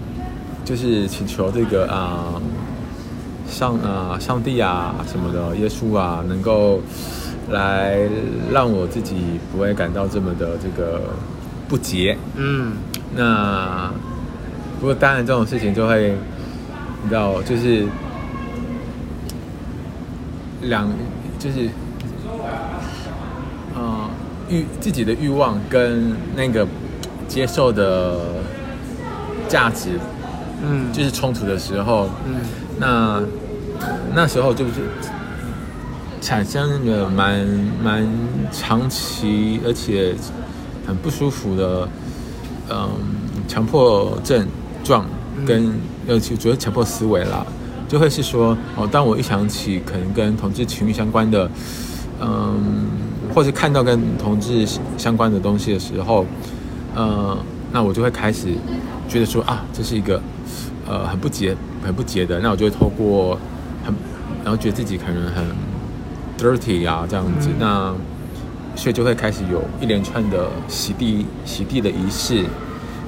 [0.66, 2.34] 就是请求这个啊，
[3.48, 6.82] 上啊，上帝啊什么的，耶稣啊，能够
[7.52, 8.00] 来
[8.52, 9.16] 让我自己
[9.50, 11.04] 不会感到这么的这个
[11.70, 12.18] 不洁。
[12.36, 12.74] 嗯
[13.16, 13.92] 那
[14.80, 16.16] 不过当然这种事情就会，
[17.04, 17.86] 你知道，就是
[20.62, 20.90] 两
[21.38, 21.70] 就是，
[23.76, 24.10] 呃，
[24.50, 26.68] 欲自己的欲望跟那个
[27.28, 28.20] 接受的
[29.48, 30.00] 价值
[30.64, 32.36] 嗯，就是冲突的时候，嗯
[32.80, 33.22] 那
[34.16, 34.72] 那时候就是
[36.22, 37.46] 产生了蛮
[37.84, 38.08] 蛮
[38.52, 40.16] 长期而且
[40.88, 41.88] 很不舒服的，
[42.74, 42.90] 嗯，
[43.48, 44.48] 强迫症
[44.84, 45.06] 状
[45.46, 45.72] 跟
[46.08, 47.46] 尤其主要强迫思维啦，
[47.88, 51.48] 就会是说哦，当我一想起可能跟同志情欲相关的，
[52.20, 52.90] 嗯，
[53.34, 56.26] 或是看到跟同志相关的东西的时候，
[56.96, 57.38] 呃，
[57.72, 58.48] 那我就会开始
[59.08, 60.20] 觉得说啊，这是一个
[60.88, 61.56] 呃很不洁、
[61.86, 63.38] 很不洁的，那我就会透过
[63.86, 63.94] 很，
[64.44, 65.46] 然后觉得自己可能很
[66.38, 67.94] dirty 啊这样子，那
[68.76, 72.46] 所以就会开始有一连串的洗地、洗地的仪式。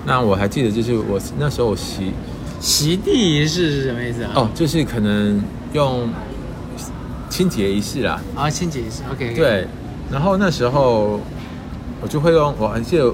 [0.05, 2.11] 那我还记得，就是我那时候我洗
[2.59, 4.31] 洗地仪式是什么意思啊？
[4.35, 5.41] 哦，就是可能
[5.73, 6.09] 用
[7.29, 9.01] 清洁仪式啦，啊，清洁仪式。
[9.11, 9.67] OK，对，
[10.11, 11.19] 然后那时候
[12.01, 13.05] 我就会用，我还记得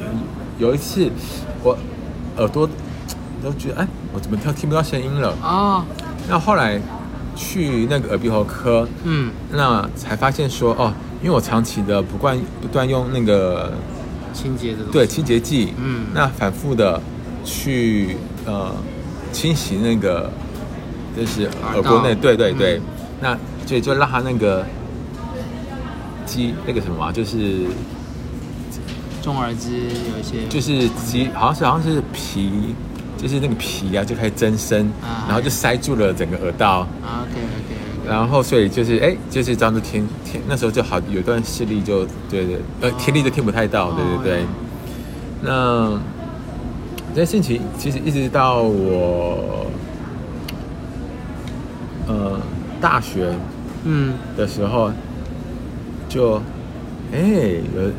[0.00, 0.22] 嗯
[0.58, 1.08] 有一次
[1.62, 1.78] 我
[2.36, 2.68] 耳朵
[3.42, 5.34] 都觉得哎，我怎么听听不到声音了？
[5.42, 5.84] 哦，
[6.28, 6.80] 那后来
[7.36, 13.72] 去那个耳鼻喉科，嗯那才发现说哦，因为我长期的不惯不断用那个
[14.32, 14.78] 清洁的。
[14.90, 16.06] 对清洁剂，嗯。
[16.14, 17.00] 那反复的
[17.44, 18.74] 去呃
[19.32, 20.30] 清洗那个
[21.16, 22.82] 就是耳朵内，对对对，嗯。
[23.20, 24.64] 那所以就让它那个
[26.26, 27.66] 肌那个什么啊，就是
[29.22, 30.46] 中耳肌有一些。
[30.48, 32.74] 就是肌，好像是好像是皮，
[33.18, 36.80] 就是那个皮啊就开始增生，啊然后就塞住了整个耳道。
[37.04, 37.69] 啊，OK OK，
[38.10, 44.44] 然后所以就是哎，就是这样子听听，那时候就好有段视力就对对，呃，听力就听不太到，对对对。
[45.42, 45.96] 那
[47.14, 49.66] 这件事情其实一直到我
[52.08, 52.40] 呃
[52.80, 53.32] 大学
[53.84, 54.90] 嗯的时候，
[56.08, 56.42] 就
[57.12, 57.20] 哎
[57.76, 57.92] 有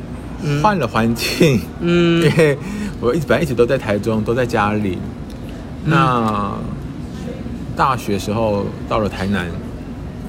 [0.44, 0.62] 嗯。
[0.62, 2.58] 换了环境，因嗯为
[3.00, 4.98] 我一直本来一直都在台中，都在家里。
[5.86, 6.52] 那
[7.76, 9.48] 大学时候到了台南，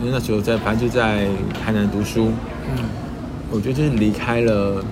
[0.03, 1.29] 因为那时候在反正就在
[1.62, 2.33] 台南读书，
[2.77, 2.85] 嗯。
[3.53, 4.85] 我觉得就是离开了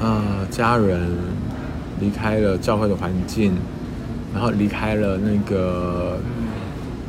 [0.00, 1.08] 呃家人，
[1.98, 3.54] 离开了教会的环境，
[4.34, 6.18] 然后离开了那个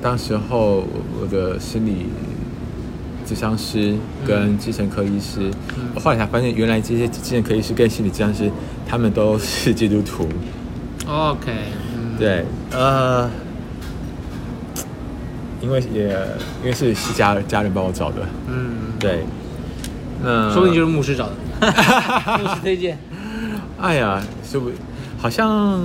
[0.01, 0.85] 当时候
[1.19, 2.05] 我的心理
[3.27, 5.89] 咨商师跟精神科医师，嗯。
[5.95, 8.49] 我后来才发现原来这些精神科医师跟心理咨商师
[8.87, 10.29] 他们都是基督徒。
[11.05, 11.51] ，OK，
[11.97, 13.29] 嗯，对，呃，
[15.63, 16.09] 因为也
[16.61, 18.17] 因为是是家家人帮我找的，
[18.49, 19.23] 嗯，对，
[20.21, 21.33] 那说不定就是牧师找的，
[22.37, 22.97] 牧师推荐。
[23.79, 24.69] 哎呀，说不，
[25.17, 25.81] 好像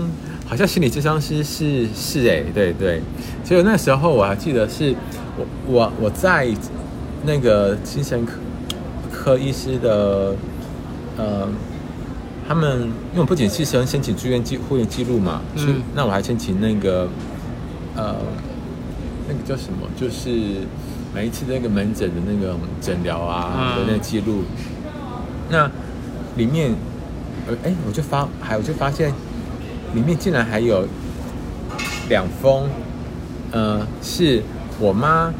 [0.49, 3.01] 好像心理智商师是是哎，对对，
[3.45, 4.93] 所以那时候我还记得是
[5.37, 6.49] 我我我在
[7.25, 8.33] 那个精神科
[9.13, 10.35] 科医师的
[11.17, 11.49] 呃。
[12.49, 12.81] 他们
[13.13, 15.67] 因为我不仅是申申请住院记护院记录嘛，嗯。
[15.67, 17.07] 是那我还申请那个
[17.95, 18.17] 呃
[19.29, 20.67] 那个叫什么，就是
[21.15, 24.43] 每一次那个门诊的那个诊疗啊嗯的那个记录，
[25.51, 25.71] 那
[26.37, 26.75] 里面
[27.47, 29.13] 呃哎我就发还我就发现
[29.95, 30.87] 里面竟然还有
[32.09, 32.69] 两封
[33.53, 34.43] 呃是
[34.81, 35.33] 我妈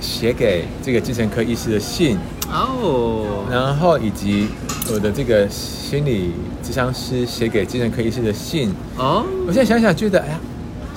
[0.00, 2.18] 写给这个精神科医师的信，
[2.50, 4.48] 哦，然后以及
[4.92, 10.40] 我的这个心理咨商师写给精神科医师的信，哦，我现在想想觉得，哎呀，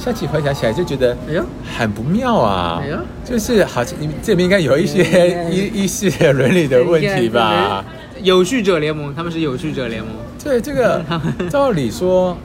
[0.04, 1.44] 现在回想起来就觉得哎呀，
[1.78, 2.84] 很不妙啊！
[3.24, 7.86] 就是好像你这里面应该有一哎些医医师的伦理的问题吧？？
[8.22, 10.12] 有序者联盟，他们是有序者联盟。
[10.44, 11.02] 对这个，
[11.50, 12.38] 照理说，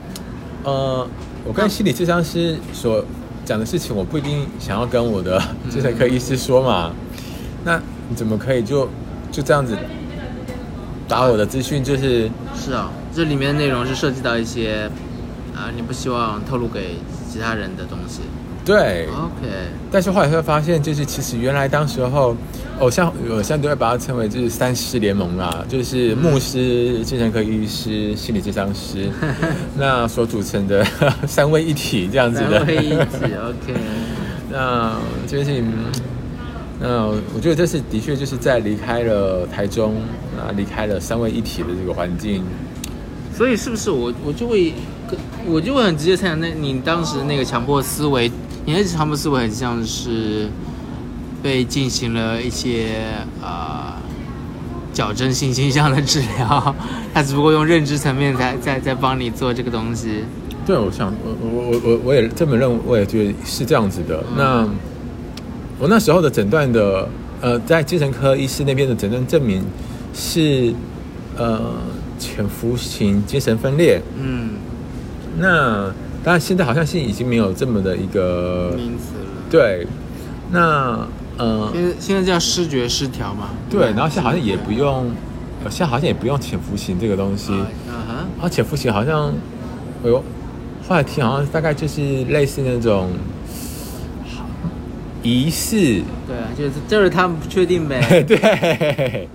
[0.63, 1.05] 呃，
[1.43, 3.03] 我跟心理智商师所
[3.43, 6.91] 讲的事情，我不一定想要跟我的精神科医师说嘛。
[7.65, 8.87] 那你怎么可以就
[9.33, 9.77] 就这样子
[11.09, 14.89] 打我的资讯就是是啊，这里面的内容是涉及到一些
[15.55, 16.95] 啊、你不希望透露给
[17.31, 18.21] 其他人的东西。
[18.65, 19.47] 对？OK，
[19.89, 22.35] 但是后来会发现，就是其实原来当时候，
[22.79, 29.09] 偶像偶像都会把它称为就是三师联盟啦，就是牧师、精神科医师、心理咨商师，
[29.75, 30.85] 那所组成的
[31.25, 32.59] 三位一体这样子的。
[32.59, 33.79] 三位一体，OK。
[34.51, 35.65] 那这件事情，
[36.79, 39.95] 那我觉得这是的确就是在离开了台中
[40.37, 42.43] 啊，离开了三位一体的这个环境。
[43.39, 44.73] 所以是不是我我就会
[45.47, 48.29] 我就会很直接猜想，那你当时那个强迫思维，
[48.65, 50.49] 你的强迫思维很像是
[51.41, 52.97] 被进行了一些
[53.41, 53.93] 呃
[54.91, 56.75] 矫正性倾向的治疗，
[57.13, 60.25] 他只不过用认知层面在在在帮你做这个东西。
[60.65, 64.21] 对，我想，我我我我我也这么认为，我也觉得是这样子的。
[64.35, 64.67] 那
[65.79, 67.07] 我那时候的诊断的，
[67.39, 69.63] 呃，在精神科医师那边的诊断证明
[70.13, 70.73] 是，
[71.37, 71.71] 呃，
[72.19, 74.01] 潜伏型精神分裂。
[74.21, 74.51] 嗯，
[75.37, 75.91] 那
[76.23, 79.43] 当然现在好像是已经没有这么的一个名词了。
[79.49, 79.87] 对，
[80.51, 83.49] 那呃，现在现在叫视觉失调嘛？
[83.69, 85.09] 对，然后现在好像也不用，
[85.63, 87.53] 呃现在好像也不用潜伏型这个东西。
[87.53, 87.65] 啊
[88.07, 89.29] 哈，啊潜伏型好像，
[90.03, 90.23] 哎呦，
[90.87, 93.09] 后来听好像大概就是类似那种
[95.23, 98.23] 仪式，对啊，就是就是他们不确定呗。
[98.27, 99.29] 对。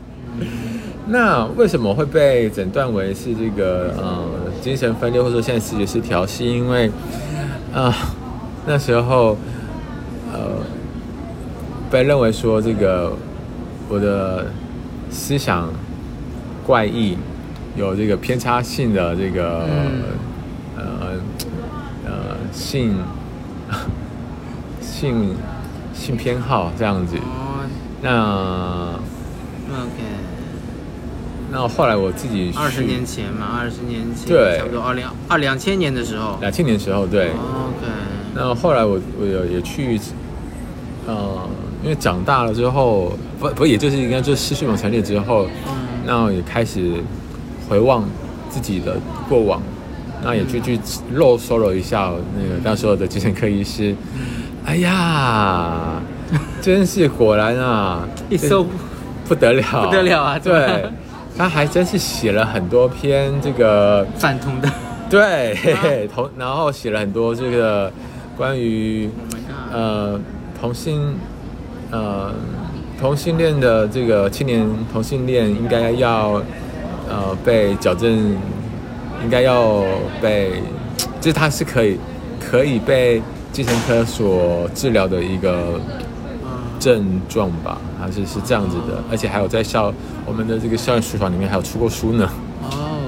[1.06, 4.24] 那为什么会被诊断为是这个呃
[4.62, 6.26] 精神分裂，或者说现在视觉失调？
[6.26, 6.90] 是因为
[7.74, 7.94] 啊、
[8.66, 9.36] 那时候
[10.32, 10.40] 呃
[11.90, 13.12] 被认为说这个
[13.88, 14.46] 我的
[15.10, 15.68] 思想
[16.66, 17.18] 怪异，
[17.76, 20.02] 有这个偏差性的这个、嗯
[20.76, 20.84] 呃
[22.06, 22.12] 呃
[22.50, 22.96] 性
[24.80, 25.34] 性
[25.92, 27.16] 性偏好这样子。
[27.16, 27.66] 哦
[28.00, 28.98] 那。
[31.54, 34.58] 那后来我自己二十年前嘛，二十年前，对。
[34.58, 36.36] 差不多二零二两千年的时候。
[36.40, 37.26] 两千年时候对。
[37.28, 37.86] OK，
[38.34, 40.00] 那后来我我有也去，
[41.06, 41.48] 呃，
[41.84, 45.72] 因为长大了之后，不不也就是应该就是失序盟成立之后，嗯。
[46.04, 46.94] 那也开始
[47.68, 48.04] 回望
[48.50, 48.96] 自己的
[49.28, 49.62] 过往，
[50.24, 50.80] 那也去去
[51.12, 53.94] 漏搜了一下那个那时候的精神科医师，
[54.66, 56.02] 哎呀，
[56.60, 58.66] 真是果然啊，一搜
[59.28, 60.84] 不得了，不得了啊对，
[61.36, 64.06] 他还真是写了很多篇这个。
[64.16, 64.70] 反同的。
[65.10, 67.92] 对，嘿嘿同然后写了很多这个
[68.36, 69.08] 关于
[69.70, 70.20] Oh 呃
[70.60, 71.14] 同性
[71.90, 72.32] 呃
[72.98, 76.42] 同性恋的这个青年同性恋应该要
[77.08, 78.10] 呃被矫正，
[79.22, 79.84] 应该要
[80.22, 80.62] 被，
[81.20, 81.98] 就是他是可以
[82.40, 86.03] 可以被精神科所治疗的一个嗯
[86.84, 89.90] 症状吧，还是是这样子的，而且还有在校
[90.26, 92.28] 我们的这个校园书房里面还有出过书呢。
[92.62, 93.00] 哦。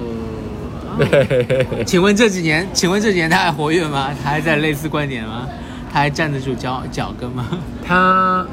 [0.98, 1.66] 对。
[1.84, 4.08] 请问这几年，请问这几年他还活跃吗？
[4.24, 5.46] 他还在类似观点吗？
[5.92, 7.44] 他还站得住脚脚跟吗？
[7.86, 8.46] 他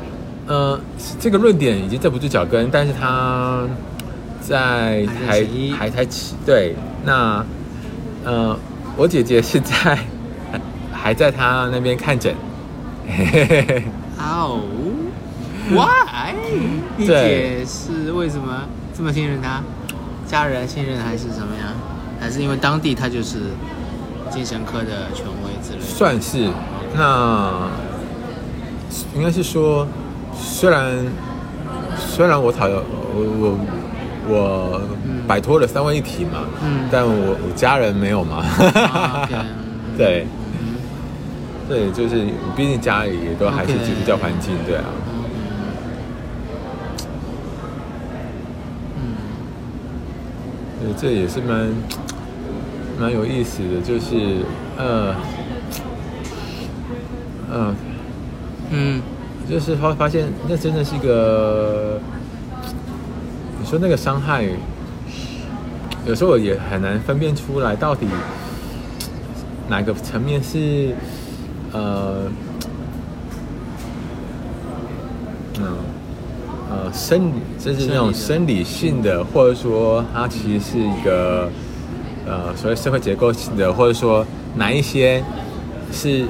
[0.46, 0.78] 呃，
[1.22, 3.64] 这个论点已经站不住脚跟，但是他
[4.42, 7.46] 在台还在起对，那
[8.26, 8.60] 呃，
[8.98, 9.98] 我姐姐是在
[10.92, 12.36] 还在他那边看诊，
[13.08, 13.84] 嘿嘿嘿嘿
[14.20, 14.60] 哦
[15.72, 16.34] ，Why？
[16.98, 17.16] 你对
[17.60, 18.64] 姐是为什么
[18.96, 19.62] 这么信任他？
[20.28, 21.68] 家人信任还是怎么样？
[22.20, 23.40] 还是因为当地他就是
[24.32, 25.84] 精神科的权威之类的？
[25.84, 26.50] 算是
[26.96, 27.70] 那
[29.16, 29.88] 应该是说，
[30.36, 30.92] 虽然
[31.98, 33.58] 虽然我讨厌我我
[34.30, 34.82] 我
[35.28, 38.44] 摆脱了三位一体嘛，嗯但我我家人没有嘛，
[39.98, 40.26] 对。
[40.26, 40.30] 嗯
[41.66, 42.26] 对，就是
[42.58, 44.84] 毕竟家里也都还是基督教环境，对啊。
[48.98, 49.16] 嗯
[50.82, 51.72] 对，这也是蛮
[53.00, 54.46] 蛮有意思的，就是
[54.78, 55.16] 呃
[57.52, 57.76] 呃，
[58.72, 59.02] 嗯。
[59.46, 62.00] 就是发发现那真的是一个，
[63.60, 64.48] 你说那个伤害，
[66.08, 68.08] 有时候我也很难分辨出来到底
[69.68, 70.96] 哪个层面是
[71.74, 72.32] 呃
[75.60, 75.76] 嗯
[76.74, 81.48] 呃生理，就是那种生理性的，或者说它其实是一个
[82.26, 85.24] 呃所谓社会结构性的，或者说哪一些
[85.92, 86.26] 是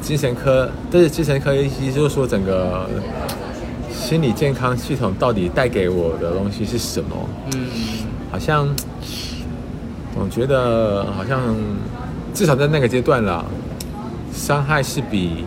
[0.00, 2.88] 精神科，但是精神科医师就是说整个
[3.92, 7.16] 心理健康系统到底带给我的东西是什么？
[7.54, 7.66] 嗯
[8.30, 8.68] 好像
[10.14, 11.42] 我觉得好像
[12.32, 13.44] 至少在那个阶段啦，
[14.32, 15.44] 伤害是比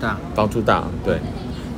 [0.00, 0.16] 大。
[0.34, 1.18] 帮助大，对，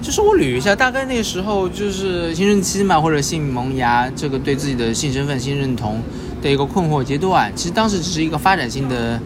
[0.02, 6.00] 就是我捋一下，大概那个时候就是青春期嘛，或者性萌芽，这个对自己的性身份、性认同
[6.40, 7.52] 的一个困惑阶段。
[7.54, 9.20] 其实当时只是一个发展性的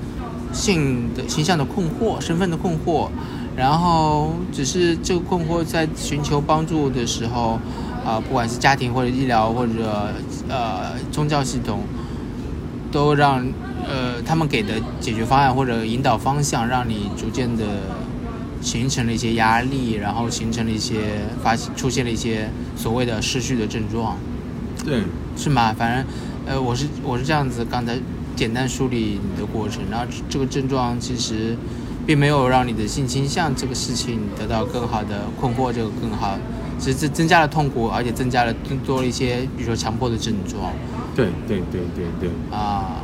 [0.53, 3.09] 性的形象的困惑、身份的困惑，
[3.57, 7.59] 然后只是这个困惑在寻求帮助的时候，
[8.05, 10.13] 啊、不管是家庭或者医疗或者
[10.49, 11.81] 呃宗教系统，
[12.93, 13.45] 都让
[13.89, 17.65] 呃他们给的解决方案或者引导方向，让你逐渐的
[18.65, 20.97] 形成了一些压力，然后形成了一些
[21.43, 24.17] 发出现了一些所谓的失序的症状，
[24.85, 25.03] 对，
[25.37, 25.75] 是吗？
[25.79, 26.05] 反正
[26.47, 27.97] 呃我是我是这样子，刚才
[28.35, 31.55] 简单梳理你的过程，然后这个症状其实
[32.07, 36.39] 并没有让你的性倾向这个事情得到更好的困惑，这个更好。
[36.77, 40.73] 只是增增加了痛苦，而且增加了更多了一些，比如说强迫的症状
[41.15, 42.31] 对，对，对，对，对。
[42.51, 42.97] 啊，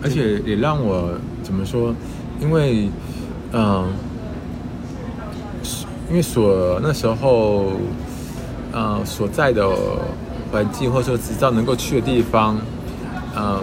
[0.00, 1.92] 而且也让我怎么说？
[2.40, 2.88] 因为，
[3.52, 3.92] 嗯、
[6.12, 7.72] 因为所那时候，
[8.70, 9.66] 呃，所在的
[10.52, 12.58] 环境或者说执照能够去的地方，
[13.34, 13.58] 呃，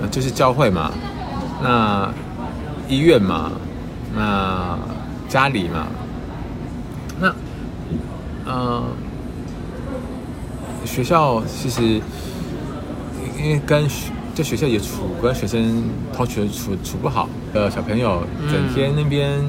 [0.00, 0.92] 呃就是教会嘛，
[1.60, 2.08] 那
[2.88, 3.50] 医院嘛，
[4.14, 4.78] 那
[5.28, 5.88] 家里嘛，
[7.20, 7.34] 那，
[8.46, 8.84] 呃，
[10.84, 12.00] 学校其实
[13.42, 15.82] 因为跟学在学校也处跟学生
[16.14, 19.40] 同学处处不好，呃，小朋友整天那边，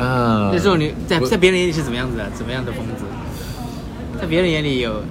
[0.00, 2.28] 呃，那时候你在在别人眼里是怎么样子的？
[2.34, 3.04] 怎么样的疯子？
[4.20, 5.02] 在别人眼里有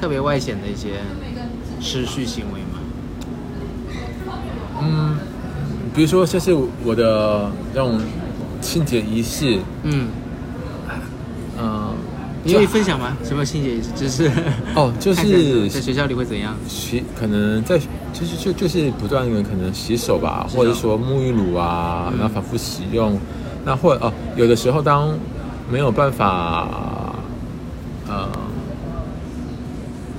[0.00, 1.00] 特别外显的一些
[1.80, 2.78] 失序行为吗？
[4.80, 5.16] 嗯，
[5.94, 6.54] 比如说这是
[6.84, 8.00] 我的这种
[8.60, 10.08] 清洁仪式，嗯，
[11.60, 11.94] 嗯、
[12.44, 13.16] 你愿意分享吗？
[13.24, 13.88] 什么清洁仪式？
[13.96, 14.30] 就是
[14.74, 16.56] 哦 就是在学校里会怎样？
[16.68, 17.78] 洗可能在
[18.12, 23.18] 就是就就是不断的可能洗手吧，手或者说沐浴乳啊，嗯然后反复使用。
[23.68, 25.14] 那或哦，有的时候当
[25.70, 26.66] 没有办法，
[28.08, 28.26] 呃，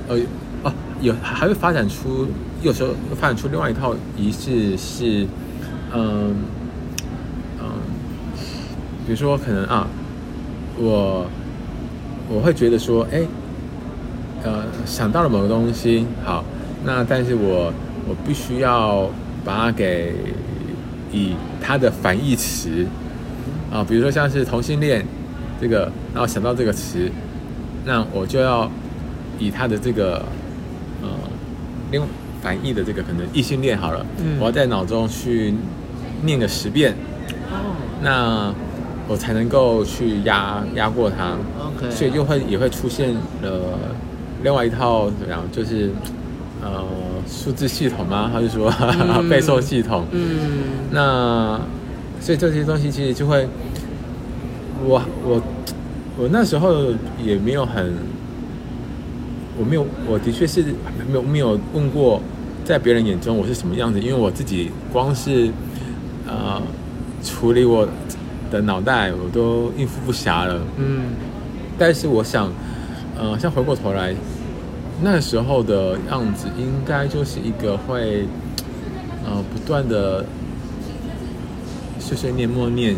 [0.08, 0.16] 呃
[0.62, 0.72] 哦，
[1.02, 2.28] 有还会发展出，
[2.62, 5.26] 有时候发展出另外一套仪式是，
[5.92, 6.36] 嗯
[7.60, 7.66] 嗯，
[9.08, 9.88] 比如说可能啊，
[10.78, 11.26] 我
[12.30, 13.24] 我会觉得说，哎，
[14.44, 16.46] 呃，想到了某个东西，好，
[16.86, 17.74] 那但是我
[18.08, 19.10] 我必须要
[19.44, 20.14] 把它给
[21.12, 22.86] 以它的反义词
[23.72, 25.06] 啊，比如说像是同性恋
[25.62, 27.10] 这个，然后想到这个词，
[27.86, 28.70] 那我就要
[29.38, 30.24] 以他的这个
[31.02, 31.10] 呃
[31.92, 32.02] 另
[32.42, 35.54] 反义的这个可能异性恋好了，嗯我要在脑中去
[36.24, 36.94] 念个十遍，
[37.52, 38.54] 哦那
[39.08, 41.36] 我才能够去压压过它。
[41.60, 43.78] ，OK，所以就会也会出现了
[44.44, 45.90] 另外一套怎么样，就是
[46.62, 46.86] 呃
[47.28, 48.30] 数字系统吗？
[48.32, 50.06] 还是说嗯 背诵系统？
[50.12, 51.60] 嗯，那
[52.20, 53.48] 所以这些东西其实就会，
[54.86, 55.42] 我我
[56.18, 56.92] 我那时候
[57.24, 57.94] 也没有很，
[59.58, 60.64] 我没有，我的确是
[61.08, 62.22] 没有没有问过，
[62.64, 65.50] 在别人眼中我是什么样子，因为我自己光是
[66.28, 66.62] 呃
[67.24, 67.88] 处理我
[68.52, 70.62] 的脑袋，我都应付不暇了。
[70.78, 71.04] 嗯
[71.78, 72.52] 但是我想，
[73.18, 74.14] 呃，像回过头来，
[75.02, 78.26] 那时候的样子，应该就是一个会，
[79.26, 80.26] 呃，不断的
[82.10, 82.96] 碎碎念默念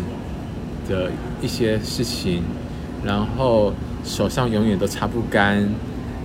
[0.88, 1.10] 的
[1.42, 2.42] 一些事情，
[3.04, 5.68] 然后手上永远都擦不干，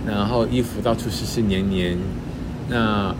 [0.06, 1.98] 然后衣服到处湿湿黏黏，
[2.70, 3.14] 那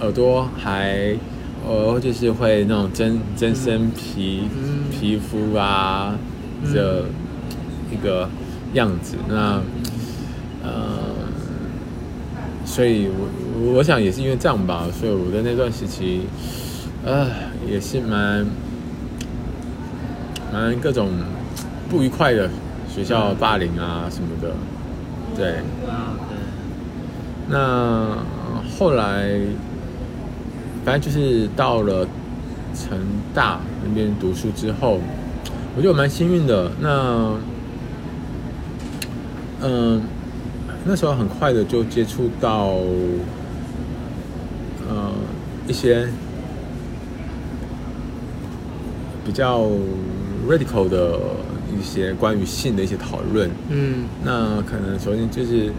[0.00, 1.16] 耳朵还
[1.64, 4.42] 哦就是会那种增增生皮、
[4.90, 6.18] 皮肤啊
[6.74, 7.04] 的
[7.92, 8.28] 一个
[8.74, 9.14] 样子。
[9.28, 9.62] 那
[10.64, 10.98] 呃，
[12.64, 16.22] 所以我我想也是因为这样吧，所以我的那段时期，
[17.04, 17.28] 呃，
[17.70, 18.44] 也是蛮
[20.52, 21.08] 反正各种
[21.88, 22.50] 不愉快的
[22.88, 24.54] 学校霸凌啊什么的，
[25.34, 25.56] 对。
[25.88, 26.36] 啊对，
[27.48, 28.18] 那
[28.78, 29.30] 后来，
[30.84, 32.06] 反正就是到了
[32.74, 32.98] 成
[33.34, 35.00] 大那边读书之后，
[35.74, 36.70] 我觉得我蛮幸运的。
[36.80, 37.34] 那，
[39.62, 40.02] 嗯、
[40.84, 42.74] 那时候很快的就接触到，
[44.88, 45.12] 呃，
[45.66, 46.06] 一些
[49.24, 49.68] 比较
[50.48, 51.18] radical 的
[51.78, 53.50] 一些关于性的一些讨论。
[53.68, 54.04] 嗯。
[54.24, 55.72] 那可能首先就是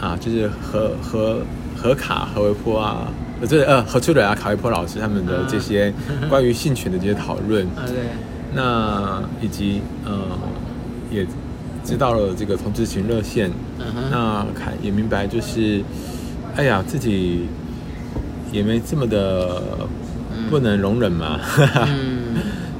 [0.00, 1.40] 啊，就是何何
[1.76, 3.08] 何卡何维坡啊，
[3.40, 5.92] 呃，这呃何秋蕊啊、卡维坡老师他们的这些
[6.28, 7.96] 关于性权的这些讨论，啊对，
[8.54, 10.12] 那以及呃
[11.10, 11.26] 也
[11.84, 15.82] 知道了这个同志情热线，嗯哼，那看也明白就是
[16.56, 17.46] 哎呀，自己
[18.52, 19.62] 也没这么的
[20.34, 20.48] 嗯。
[20.48, 21.38] 不能容忍嘛。
[21.86, 22.19] 嗯，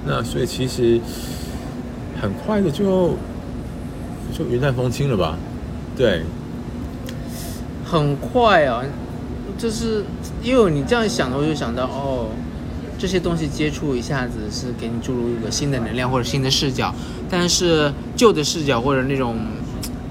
[0.07, 1.01] 那所以其实
[2.21, 3.17] 很快的就
[4.37, 5.37] 就云淡风轻了吧？
[5.97, 6.23] 对，
[7.85, 8.83] 很快啊，
[9.59, 10.05] 就是
[10.43, 12.29] 因为你这样想的，我就想到哦，
[12.99, 16.95] 这些东西接触一下子是给你注入一个新的能量或者新的视角，
[17.29, 19.37] 但是旧的视角或者那种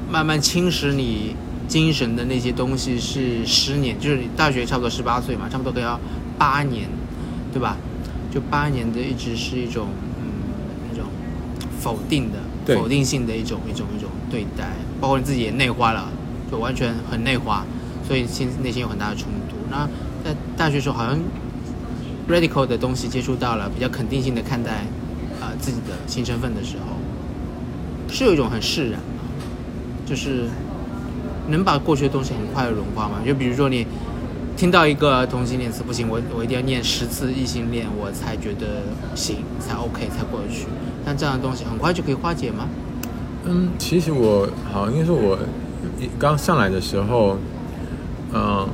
[0.10, 1.36] 慢慢侵蚀你
[1.68, 6.00] 精神的那些东西是十年，就是你大学差不多十八岁嘛，差不多可要
[6.38, 6.88] 八年，
[7.52, 7.78] 对吧？
[8.32, 9.88] 就八年的一直是一种
[10.22, 10.30] 嗯
[10.92, 11.06] 那种
[11.80, 14.70] 否定的、否定性的一种一种一种对待，
[15.02, 16.10] 包括你自己也内化了，
[16.52, 17.66] 就完全很内化，
[18.08, 19.56] 所以心内心有很大的冲突。
[19.70, 19.88] 那
[20.24, 21.18] 在大学时候，好像
[22.30, 24.72] radical 的东西接触到了，比较肯定性的看待
[25.42, 29.24] 啊、呃自己的新身份的时候，是有一种很释然嘛，
[30.06, 30.48] 就是
[31.48, 33.22] 能把过去的东西很快的融化吗。
[33.26, 33.88] 就比如说你
[34.60, 38.84] 听到一个同性恋词不行，我我一定要念十次异性恋，我才觉得
[39.16, 40.68] 行，才 OK 才过得去。
[41.06, 42.68] 但这样的东西很快就可以化解吗？
[43.46, 45.40] 嗯，其实我好，应该是我
[45.98, 47.38] 一刚上来的时候，
[48.34, 48.68] 嗯、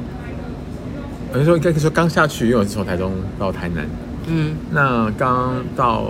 [1.31, 3.87] 我就说应该说刚下去，因为我是从台中到台南。
[4.25, 6.03] 嗯那刚到，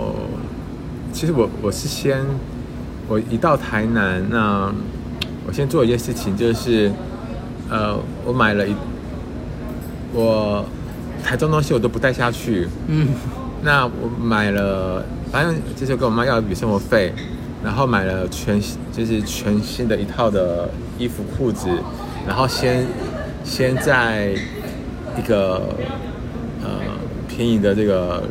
[1.12, 2.24] 其实我我是先，
[3.08, 4.72] 我一到台南，那
[5.46, 6.90] 我先做一件事情，就是，
[7.68, 8.74] 呃，我买了一，
[10.16, 10.64] 我
[11.22, 13.08] 台中东西我都不带下去，嗯。
[13.62, 17.12] 那我买了，反正就是跟我妈要一笔生活费，
[17.64, 18.60] 然后买了全
[18.92, 21.68] 就是全新的一套的衣服裤子，
[22.26, 22.86] 然后先
[23.42, 24.34] 先在
[25.18, 25.74] 一个
[26.62, 26.68] 呃
[27.26, 28.22] 便宜的这个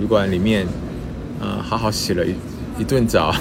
[0.00, 0.66] 旅馆里面，
[1.40, 2.34] 呃好好洗了一
[2.78, 3.32] 一顿澡，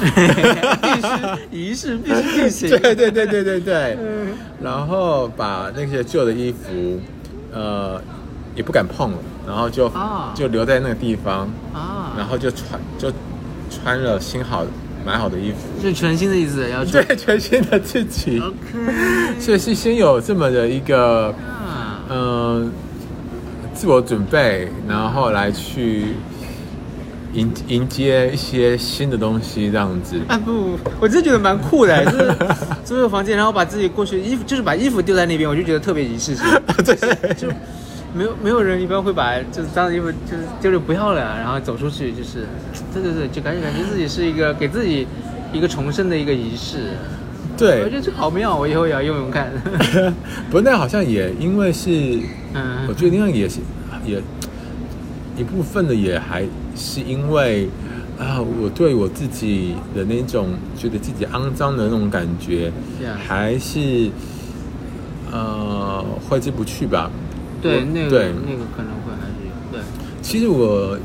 [1.51, 2.69] 仪式必须进行。
[2.79, 4.27] 对对对对对对，嗯
[4.61, 7.01] 然后把那些旧的衣服，
[7.53, 8.01] 呃
[8.55, 11.49] 也不敢碰了，然后就、啊就留在那个地方。
[11.73, 13.11] 啊，然后就穿就
[13.69, 14.65] 穿了新好
[15.05, 19.39] 买好的衣服，是全新的意思，要去 对全新的自己，OK。
[19.39, 22.71] 所以是先有这么的一个啊，嗯、
[23.73, 26.15] 自我准备，然后来去
[27.39, 30.19] 迎迎接一些新的东西，这样子。
[30.27, 32.35] 啊不，我真的觉得蛮酷的， 就是
[32.83, 36.45] 租个房间，然后把自己过去衣服，就是把衣服丢在那边，我就觉得特别仪式性。
[36.85, 37.47] 对，就
[38.13, 42.45] 没有没有人一般会把就是脏的衣服就是就是不要了，然后走出去，就是
[42.93, 45.07] 对对对，就感觉感觉自己是一个给自己
[45.53, 46.77] 一个重生的一个仪式。
[47.57, 49.51] 对我觉，得这个好妙，我以后也要用用看。
[50.49, 51.89] 不过那好像也因为是，
[52.53, 53.59] 嗯我觉得那样也是
[54.05, 54.21] 也
[55.37, 56.43] 一部分的也还
[56.79, 57.67] 是因为
[58.17, 62.71] 啊，我对我自己的那种觉得自己肮脏的那种感觉，
[63.27, 64.09] 还是
[65.29, 67.11] 呃挥之不去吧。
[67.61, 69.81] 对，那个对那个可能会还是有对。
[70.21, 70.97] 其实我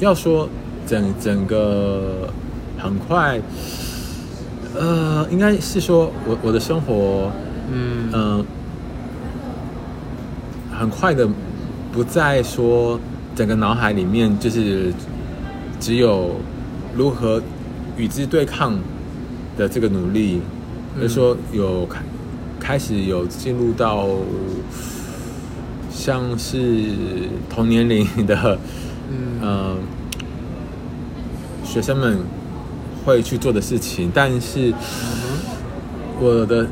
[0.00, 0.48] 要说
[0.84, 2.28] 整整个
[2.76, 3.40] 很快，
[4.76, 7.30] 呃，应该是说我我的生活，
[7.72, 8.44] 嗯嗯、
[10.76, 11.28] 很快的
[11.92, 12.98] 不再说
[13.38, 14.92] 整个脑海里面就是
[15.78, 16.40] 只有
[16.96, 17.40] 如何
[17.96, 18.76] 与之对抗
[19.56, 20.40] 的这个努力，
[20.96, 22.02] 嗯就是说有开
[22.58, 24.08] 开始有进入到
[25.88, 26.82] 像是
[27.48, 28.58] 同年龄的
[29.08, 29.40] 嗯。
[29.40, 29.76] 呃
[31.64, 32.18] 学生们
[33.04, 34.74] 会去做的事情，但是嗯
[36.18, 36.66] 我的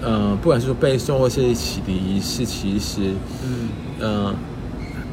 [0.00, 3.00] 呃不管是说背诵或是洗涤仪式，其实
[3.42, 3.68] 嗯。
[3.98, 4.32] 呃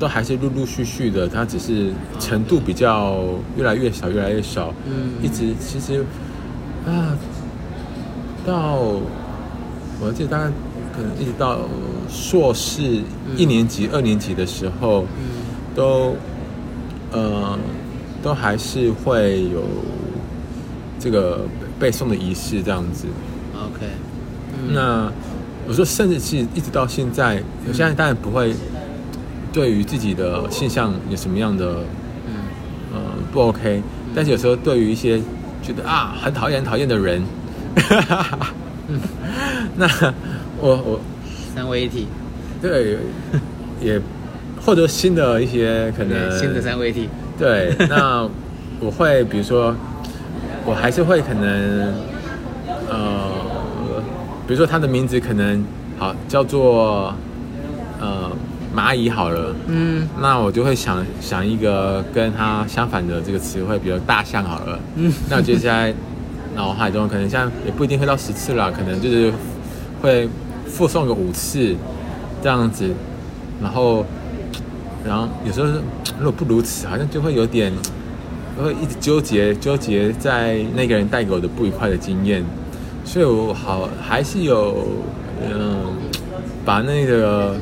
[0.01, 3.23] 都还是陆陆续续的，它只是程度比较
[3.55, 5.11] 越来越少，越来越少，嗯。
[5.21, 6.03] 一直其实
[6.87, 7.15] 啊
[8.43, 8.79] 到
[9.99, 10.45] 我记得大概
[10.91, 11.59] 可能一直到
[12.09, 15.45] 硕士嗯一年级、二年级的时候，嗯。
[15.75, 16.15] 都
[17.11, 17.55] 呃
[18.23, 19.61] 都还是会有
[20.99, 21.45] 这个
[21.79, 23.05] 背诵的仪式这样子。
[23.53, 23.85] OK，
[24.57, 24.73] 嗯。
[24.73, 25.11] 那
[25.67, 28.51] 我说，甚至是一直到现在，我现在当然不会
[29.53, 31.65] 对于自己的现象有什么样的
[32.27, 32.33] 嗯。
[32.93, 32.99] 呃
[33.31, 33.81] 不 OK，
[34.13, 35.17] 但是有时候对于一些
[35.63, 37.23] 觉得啊很讨厌很讨厌的人，
[39.77, 39.87] 那
[40.59, 40.99] 我我
[41.55, 42.07] 三位一体，
[42.61, 42.97] 对
[43.81, 43.99] 也
[44.61, 46.29] 获得新的一些可能。
[46.37, 47.07] 新的三位一体，
[47.39, 48.27] 对，那
[48.81, 49.73] 我会比如说，
[50.65, 51.93] 我还是会可能，
[52.89, 53.29] 呃，
[54.45, 55.63] 比如说他的名字可能
[55.97, 57.15] 好叫做
[58.01, 58.29] 呃
[58.75, 60.07] 蚂蚁好了，嗯。
[60.21, 65.11] 那我就会想想一个跟它相反的这个词汇，比如大象好了，嗯。
[65.29, 65.93] 那我就在
[66.55, 69.31] 脑海中可能像也不一定会到十次啦，可能就是
[70.01, 70.27] 会
[70.67, 71.75] 附送个五次
[72.41, 72.89] 这样子，
[73.61, 74.05] 然后
[75.05, 75.67] 然后有时候
[76.19, 77.71] 如果不如此，好像就会有点
[78.61, 82.43] 会一直纠结纠结在那个人带给我的不愉快的经验，
[83.05, 84.87] 所以我好还是有
[85.41, 85.85] 嗯
[86.65, 87.55] 把那个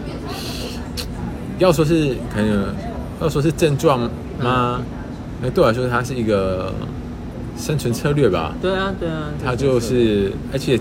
[1.60, 2.74] 要说是可能
[3.22, 4.00] 要说是症状
[4.42, 4.82] 吗？
[5.42, 6.74] 那对我来说，它是一个
[7.58, 8.54] 生存策略吧。
[8.62, 10.80] 对啊，对啊，它就是，而且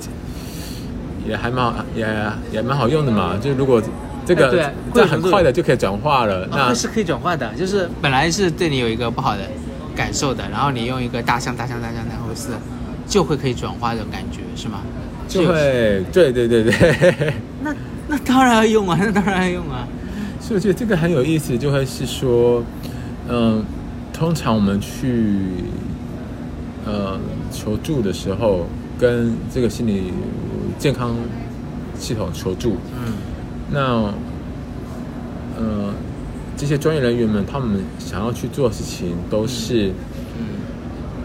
[1.28, 2.06] 也还蛮好，也
[2.50, 3.36] 也蛮好用的嘛。
[3.40, 3.82] 就如果
[4.26, 4.50] 这个
[4.92, 9.42] 这样很快的就可以转化了，那那是可以转化的，就是本来是对你有一个不好的
[9.94, 12.50] 感受的，然后你用一个大象大象大象大或四，
[13.06, 14.80] 就会可以转化这种感觉，是吗？
[15.28, 17.34] 就会，对对对对。
[17.62, 17.74] 那
[18.08, 19.86] 那当然要用啊，那当然要用啊。
[20.48, 22.64] 所以我觉得这个很有意思，就会是说，
[23.28, 23.62] 嗯、
[24.14, 25.36] 通常我们去
[26.86, 27.20] 呃
[27.52, 28.64] 求助的时候，
[28.98, 30.04] 跟这个心理
[30.78, 31.14] 健康
[31.98, 33.12] 系统求助，嗯。
[33.70, 34.10] 那
[35.58, 35.92] 呃
[36.56, 39.88] 这些专业人员们，他们想要去做的事情，都是
[40.38, 40.64] 嗯。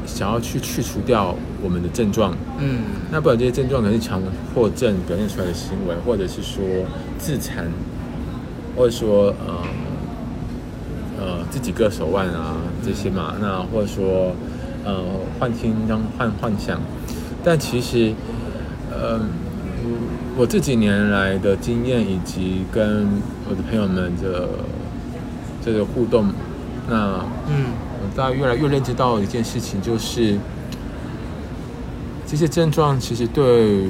[0.06, 2.36] 想要去去除掉我们的症状。
[2.60, 2.80] 嗯。
[3.10, 4.22] 那不然这些症状可能是强
[4.54, 6.62] 迫症表现出来的行为，或者是说
[7.18, 7.66] 自残，
[8.76, 9.58] 或者说呃
[11.20, 14.36] 呃自己割手腕啊这些嘛，那或者说
[14.84, 15.04] 呃
[15.40, 16.80] 幻听当幻幻想，
[17.44, 18.14] 但其实
[18.92, 19.20] 呃
[20.38, 23.08] 我这几年来的经验以及跟
[23.50, 24.50] 我的朋友们的
[25.64, 26.32] 这个互动，
[26.90, 27.20] 那
[27.50, 27.66] 嗯。
[28.06, 30.38] 我大概越来越认知到一件事情，就是
[32.28, 33.88] 这些症状其实对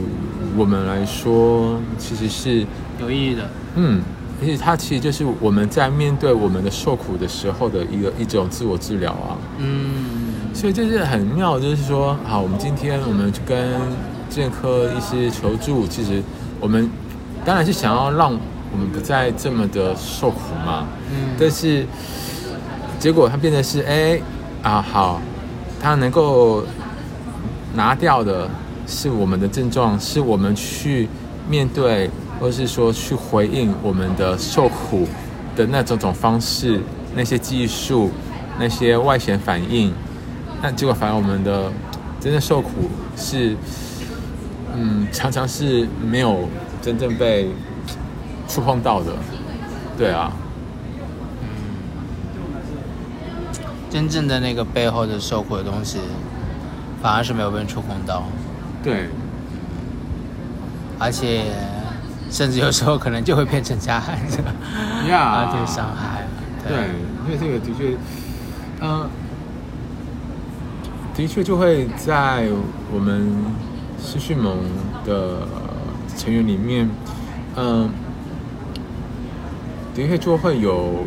[0.55, 2.63] 我们来说其实是，
[3.01, 3.49] 有意义的。
[3.75, 4.03] 嗯，
[4.43, 9.39] 而且它其实就是我们在面对我们的受苦的时候的一个一种自我治疗啊。
[9.57, 13.69] 嗯所以这是很妙，就是说，好，我们今天我们去跟
[14.29, 16.21] 健科医师求助，其实
[16.59, 16.89] 我们
[17.45, 20.85] 当然是想要让我们不再这么的受苦嘛。
[21.09, 21.85] 嗯但是
[22.99, 24.19] 结果它变得是，哎
[24.61, 25.21] 啊好，
[25.81, 26.65] 它能够
[27.73, 28.49] 拿掉的
[28.85, 31.07] 是我们的症状，是我们去
[31.49, 32.09] 面对，
[32.43, 35.07] 或是说去回应我们的受苦
[35.55, 36.81] 的那种种方式，
[37.15, 38.11] 那些技术，
[38.59, 39.93] 那些外显反应，
[40.61, 41.71] 那结果反而我们的
[42.19, 43.55] 真正受苦是，
[44.75, 46.49] 嗯，常常是没有
[46.81, 47.47] 真正被
[48.45, 49.13] 触碰到的，
[49.97, 50.29] 对啊。
[51.43, 51.47] 嗯
[53.89, 55.99] 真正的那个背后的受苦的东西，
[57.01, 58.23] 反而是没有被触碰到，
[58.83, 59.07] 对，
[60.99, 61.43] 而且
[62.33, 64.39] 甚至有时候可能就会变成加害者，
[65.07, 66.27] 呀啊，对伤害，
[66.67, 66.89] 对，
[67.27, 67.95] 因为这个的确，
[68.79, 69.07] 呃，
[71.13, 72.47] 的确就会在
[72.91, 73.31] 我们
[74.03, 74.57] 失序盟
[75.05, 75.47] 的
[76.17, 76.89] 成员里面，
[77.55, 77.87] 嗯、
[79.93, 81.05] 的确就会有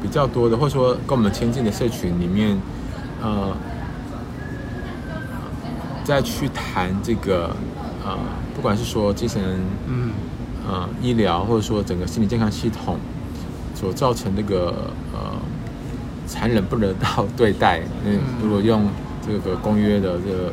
[0.00, 2.56] 比较多的，或者说跟我们亲近的社群里面，
[3.20, 3.52] 呃，
[6.04, 7.50] 再去谈这个，
[8.06, 8.16] 呃，
[8.54, 9.42] 不管是说精神
[9.88, 10.12] 嗯
[10.68, 12.98] 呃医疗，或者说整个心理健康系统
[13.74, 15.32] 所造成这个呃
[16.26, 18.86] 残忍不人道 对待，嗯，如果用
[19.26, 20.52] 这个公约的这个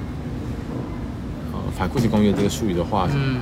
[1.52, 3.40] 呃反酷刑公约这个术语的话，嗯。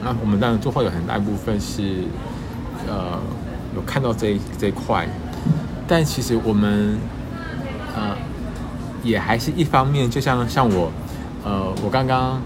[0.00, 2.04] 那我们当然就会有很大一部分是
[2.86, 3.18] 呃
[3.74, 5.08] 有看到这一这一块，
[5.88, 6.96] 但其实我们
[7.96, 8.16] 呃
[9.02, 10.92] 也还是一方面，就像像我
[11.44, 12.40] 呃我刚刚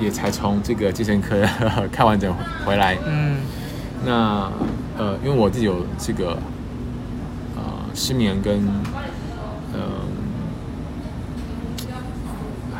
[0.00, 1.42] 也才从这个精神科
[1.92, 3.36] 看完整回来，嗯。
[4.06, 4.50] 那
[4.98, 6.36] 呃因为我自己有这个
[7.56, 7.62] 呃
[7.94, 8.60] 失眠跟
[9.72, 9.80] 呃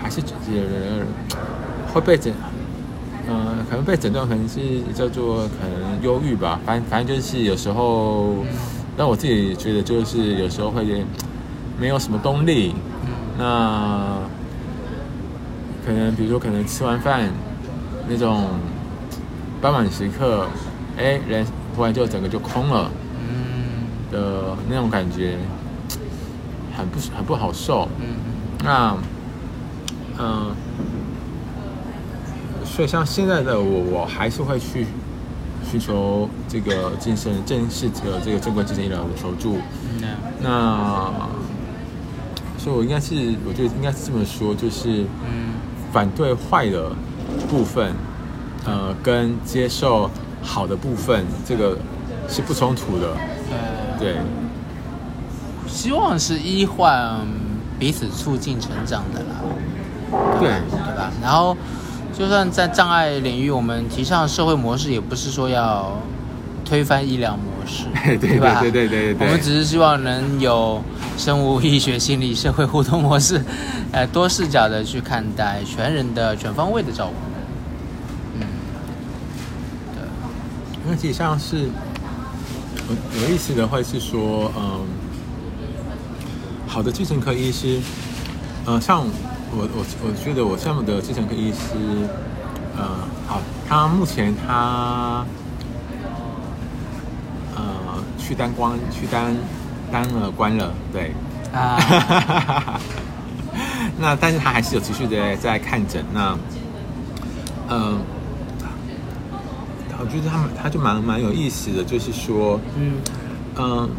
[0.02, 1.04] 还是呃
[1.92, 2.32] 会被诊，
[3.26, 4.60] 呃，可能被诊断可能是
[4.92, 8.44] 叫做可能忧郁吧，反正反正就是有时候，
[8.98, 10.84] 让我自己觉得就是有时候会
[11.80, 12.74] 没有什么动力，
[13.38, 14.18] 那
[15.84, 17.28] 可能比如说可能吃完饭
[18.08, 18.48] 那种
[19.60, 20.46] 傍晚时刻，
[20.96, 25.36] 哎，人突然就整个就空了嗯的那种感觉，
[26.76, 27.88] 很不很不好受。
[28.00, 28.16] 嗯
[28.64, 28.96] 那，
[30.18, 30.54] 嗯、
[32.64, 34.86] 所以像现在的我，我还是会去
[35.70, 39.58] 寻求这个精神正式的这个正规精神医疗的求助。
[40.00, 40.02] 嗯
[40.40, 41.10] 那，
[42.56, 45.53] 所以我应该是，我觉得应该是这么说，就是嗯
[45.94, 46.90] 反对坏的
[47.48, 47.94] 部分，
[48.64, 50.10] 呃，跟接受
[50.42, 51.78] 好的部分，这个
[52.28, 53.10] 是不冲突的。
[53.52, 54.16] 呃，对，
[55.68, 57.20] 希望是医患
[57.78, 59.36] 彼此促进成长的啦，
[60.40, 61.12] 对，对吧？
[61.22, 61.56] 然后
[62.12, 65.92] 就算在障碍领域，我们提倡社会模式，也不是说要
[66.64, 67.84] 推翻医疗模式，
[68.16, 68.60] 对对吧？
[68.60, 70.82] 对对对对对我们只是希望能有
[71.16, 73.42] 生物医学、心理、社会互动模式，
[73.92, 77.14] 呃，多视角的去看待全人的全方位的照顾。
[78.40, 78.46] 嗯，
[79.94, 81.58] 对，因为其实像是
[82.88, 84.86] 有有意思的会是说，嗯，
[86.66, 87.80] 好的精神科医师，
[88.64, 89.00] 呃，像
[89.52, 91.76] 我我我觉得我项目的精神科医师，
[92.76, 92.84] 呃，
[93.26, 95.26] 好，他目前他呃
[98.26, 99.36] 去当官去当
[99.92, 101.12] 当了官了，对，
[101.52, 101.78] 啊，
[104.00, 106.02] 那但是他还是有持续的在看诊。
[106.12, 106.36] 那，
[107.68, 107.98] 嗯、
[110.00, 112.94] 我觉得他他就蛮蛮有意思的，就是说，嗯
[113.56, 113.90] 嗯、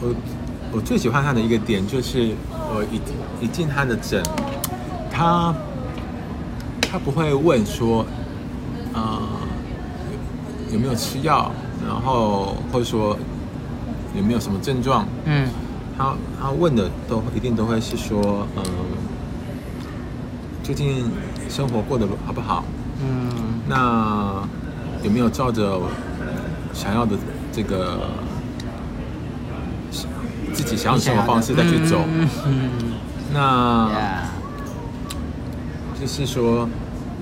[0.00, 0.14] 我
[0.72, 4.22] 我最喜欢他的一个点就是，我一一进他的诊，
[5.10, 5.54] 他
[6.80, 8.06] 他不会问说，
[8.94, 9.20] 呃，
[10.70, 11.52] 有有没有吃药，
[11.86, 13.16] 然后或者说
[14.16, 15.48] 有没有什么症状，嗯。
[15.96, 18.62] 他他问的都一定都会是说，嗯，
[20.62, 21.04] 最近
[21.50, 22.64] 生活过得好不好？
[23.00, 23.28] 嗯。
[23.68, 24.42] 那
[25.02, 25.78] 有没有照着
[26.72, 27.16] 想要的
[27.52, 28.08] 这个
[30.54, 31.98] 自己想要的生活方式再去走？
[32.08, 32.92] 嗯嗯。
[33.34, 34.20] 那，Yeah，
[36.00, 36.68] 就是说，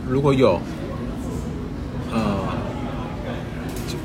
[0.08, 0.60] 如果有，
[2.12, 2.20] 呃，
[3.88, 3.96] 就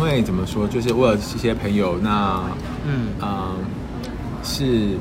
[0.00, 2.40] 因为怎么说，就是我有一些朋友，那
[2.86, 3.54] 嗯嗯，
[4.42, 4.96] 是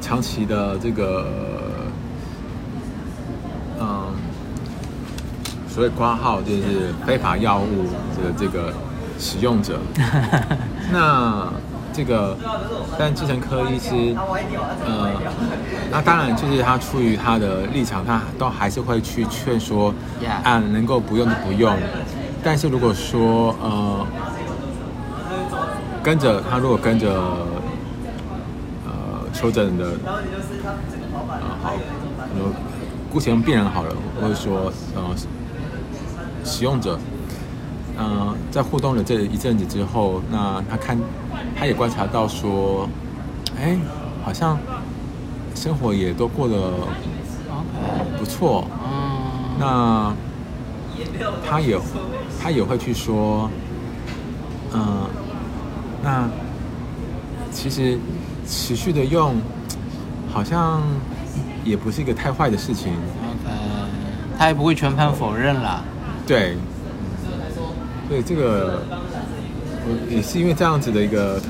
[0.00, 1.26] 长期的这个，
[3.78, 4.06] 嗯，
[5.68, 7.84] 所谓挂号就是非法药物
[8.22, 8.72] 的这个
[9.18, 9.78] 使用者。
[10.90, 11.46] 那
[11.92, 12.34] 这个，
[12.98, 14.16] 但精神科医师，
[14.86, 15.12] 呃，
[15.90, 19.92] 那当然就是他出于他的立场，他都还是会去劝说
[20.42, 21.76] 啊，能够不用就不用。
[22.42, 24.06] 但是如果说呃，
[26.02, 27.10] 跟着他如果跟着
[28.86, 28.92] 呃
[29.32, 31.72] 求诊的呃好，
[32.34, 32.52] 呃
[33.12, 35.02] 姑且用病人好了，或者说呃
[36.44, 36.98] 使用者，
[37.96, 40.96] 呃在互动了这一阵子之后，那他看
[41.58, 42.88] 他也观察到说，
[43.58, 43.76] 哎，
[44.24, 44.58] 好像
[45.54, 46.72] 生活也都过得
[48.18, 50.14] 不错，嗯，那
[51.48, 51.78] 他也
[52.40, 53.50] 他也会去说，
[54.72, 55.06] 嗯、
[56.02, 56.28] 那
[57.50, 57.98] 其实
[58.46, 59.36] 持续的用，
[60.32, 60.82] 好像
[61.64, 63.52] 也不是一个太坏的事情，OK，
[64.38, 65.82] 他也不会全盘否认啦。
[66.26, 66.56] 对，
[68.08, 68.82] 对这个，
[69.86, 71.40] 我也是因为这样子的一个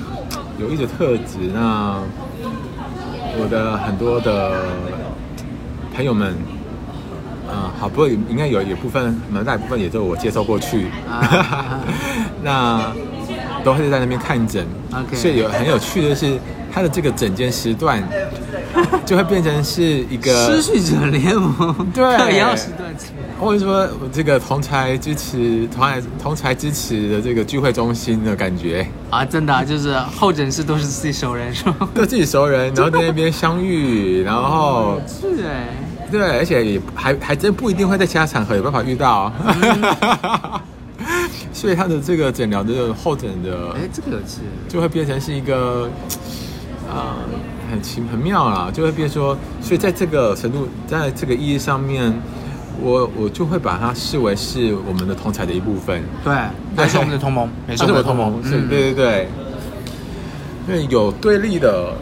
[0.59, 2.01] 有益的特质，那
[3.41, 4.65] 我的很多的
[5.95, 6.37] 朋友们，
[7.51, 11.81] 嗯，好，不过应该有有部分蛮大一部分也都我介绍过去，啊。
[12.43, 12.93] 那
[13.65, 14.67] 都会在那边看诊。
[14.93, 16.39] OK 所以有很有趣的是，
[16.73, 18.03] 他的这个诊间时段
[19.05, 21.75] 就会变成是一个失去者联盟。
[21.93, 22.17] 对。
[22.17, 22.95] 特邀时段，
[23.41, 31.89] 或者说我这个同才支持同才同才支持的这个聚会中心的感觉，啊，真的啊、就是候诊室都是自己熟人是吗？
[31.95, 35.69] 都自己熟人，然后在那边相遇，然后 是哎，
[36.11, 39.33] 对，而且也还还真不一定会在其他场合有办法遇到，
[41.53, 44.41] 所以他的这个诊疗的候诊的哎，这个是。
[44.69, 45.91] 就会变成是一个，
[46.89, 47.15] 呃，
[47.71, 52.15] 很奇很妙啦，就会变说，所以在这个程度，在这个意义上面，
[52.81, 56.35] 我我就会把它视为是我们的同才的一部分，对，
[56.77, 59.29] 他是我们的同盟，没错是我的同盟，是，嗯对对对，
[60.67, 61.93] 对，有对立的，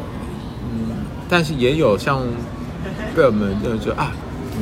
[0.64, 0.96] 嗯，
[1.28, 2.20] 但是也有像
[3.16, 4.12] 被我们就是说啊，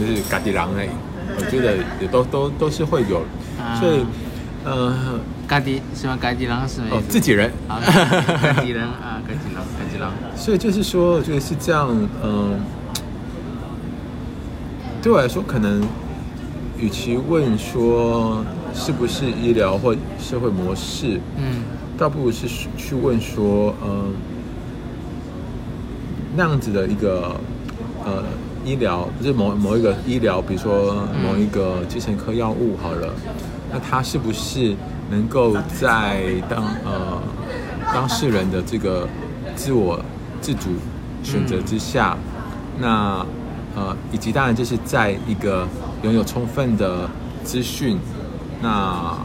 [0.00, 0.88] 就是嘎迪狼哎，
[1.36, 3.18] 我觉得也都都都是会有，
[3.60, 4.04] 啊所以，
[4.64, 6.16] 呃，嘎迪什么？
[6.16, 7.08] 嘎迪狼是什么意哦，思？
[7.08, 7.80] 自己人，啊，
[8.40, 10.12] 嘎迪人啊，嘎迪狼，嘎迪狼。
[10.36, 11.88] 所以就是说，我觉得是这样，
[12.22, 12.60] 嗯，
[15.02, 15.82] 对我来说，可能
[16.78, 21.64] 与其问说是不是医疗或社会模式，嗯
[21.98, 22.46] 倒不如是
[22.76, 24.14] 去问说，嗯，
[26.36, 27.36] 那样子的一个
[28.04, 28.22] 呃
[28.64, 33.12] 医疗，就是某某一个医疗，比如说某一个精神科药物好了，
[33.72, 34.74] 那它是不是
[35.10, 37.22] 能够在当呃
[37.92, 39.08] 当事人的这个
[39.54, 40.00] 自我
[40.40, 40.70] 自主
[41.22, 42.16] 选择之下，
[42.78, 43.24] 那
[43.74, 45.66] 呃以及当然就是在一个
[46.02, 47.08] 拥有充分的
[47.42, 47.98] 资讯，
[48.62, 49.16] 那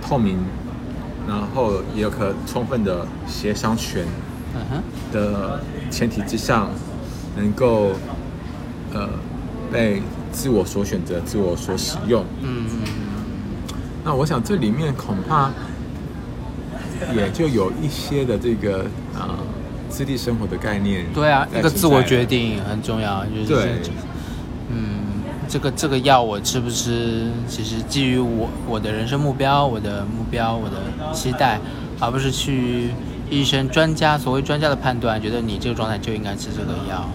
[0.00, 0.38] 透明，
[1.28, 4.04] 然后也有可充分的协商权
[5.12, 5.60] 的
[5.90, 6.70] 前提之上，
[7.36, 7.92] 能够
[8.92, 9.08] 呃
[9.72, 12.24] 被自我所选择、自我所使用。
[12.42, 12.78] 嗯嗯
[14.04, 15.50] 那我想这里面恐怕
[17.14, 19.28] 也就有一些的这个呃
[19.88, 21.06] 自立生活的概念。
[21.14, 23.82] 对啊，一个自我决定很重要，就是对
[24.70, 31.60] 嗯，这个这个药我吃不吃，其实基于我我的人生目标、我的目标、我的期待，
[32.00, 32.90] 而不是去
[33.30, 37.08] 医生、专家所谓专家的判断，觉得你这个状态就应该吃这个药。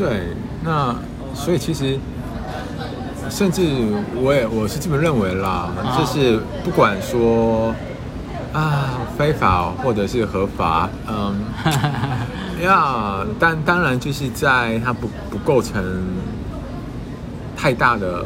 [0.00, 0.28] 对，
[0.64, 0.96] 那
[1.34, 1.98] 所以其实，
[3.28, 3.60] 甚至
[4.16, 5.98] 我也我是这么认为啦，啊。
[5.98, 7.74] 就是不管说
[8.54, 11.44] 啊非法或者是合法，嗯，
[12.64, 16.02] 呀， 但当然就是在它不不构成
[17.54, 18.24] 太大的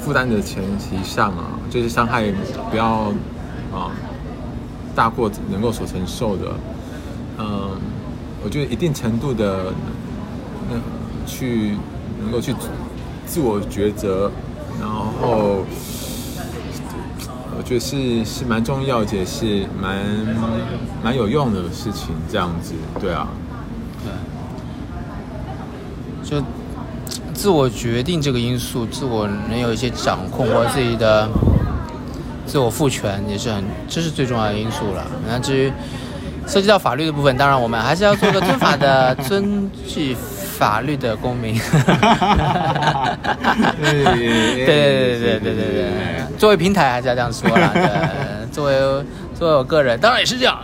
[0.00, 2.32] 负担的前提上啊，就是伤害
[2.70, 3.12] 不要
[3.74, 3.92] 啊
[4.94, 6.44] 大过能够所承受的，
[7.38, 7.72] 嗯，
[8.42, 9.66] 我觉得一定程度的
[11.26, 11.76] 去
[12.20, 12.54] 能够去
[13.26, 14.30] 自我抉择，
[14.80, 15.64] 然后
[17.56, 19.96] 我觉得是是蛮重要，也是蛮
[21.02, 23.28] 蛮有用的事情，这样子，对啊，
[24.04, 24.12] 对，
[26.28, 26.42] 就
[27.34, 31.28] 自我决定这个因素，自我能有一些掌控或自己的
[32.46, 35.06] 自我赋权，也是很这是最重要的因素了。
[35.28, 35.72] 那至于
[36.46, 40.16] 涉及到法律的部分，当然我们还是要做个遵法的、遵纪
[40.60, 41.58] 法律的公民。
[43.80, 44.14] 对对
[44.66, 47.70] 对对对对对，作为平台还是要这样说啦。
[47.72, 47.82] 对，
[48.52, 49.04] 作为
[49.34, 50.58] 作为我个人，当然也是这样。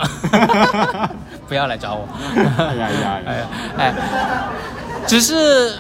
[1.48, 2.06] 不要来找我。
[2.36, 3.46] 哎呀呀哎呀
[3.78, 3.94] 哎，
[5.06, 5.72] 只是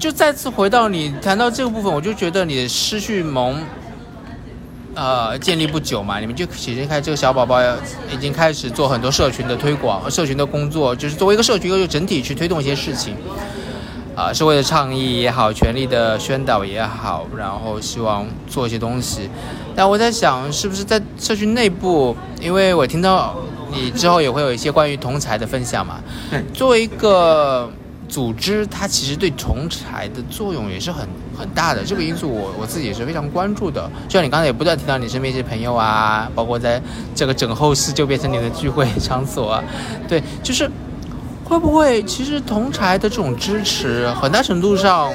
[0.00, 3.62] 就再次回到你谈到这个部分，我就觉得你的失去萌，
[4.94, 7.60] 呃，建立不久嘛，你们就其实开始这个小宝宝
[8.10, 13.14] 已经开始做很多社群的推广、社群的工作，就是作为一个社群，又整体去推动一些事情。
[14.20, 19.30] 啊，社会的倡议也好，权力的宣导也好，然后希望做一些东西。
[19.74, 23.34] 但我在想，是不是在社区内部，因为我听到
[23.72, 26.00] 你之后也会有一些关于同才的分享嘛。
[26.30, 27.70] 对作为一个
[28.10, 31.82] 组织，它其实对同才的作用也是很很大的。
[31.82, 33.90] 这个因素我我自己也是非常关注的。
[34.06, 36.78] 就像你刚才也不断提到你身边一些朋友啊，包括在
[37.14, 39.64] 这个整后室就变成你的聚会场所啊，
[40.06, 40.70] 对，就是。
[41.50, 45.10] 会不会其实同才的这种支持，很大程度上，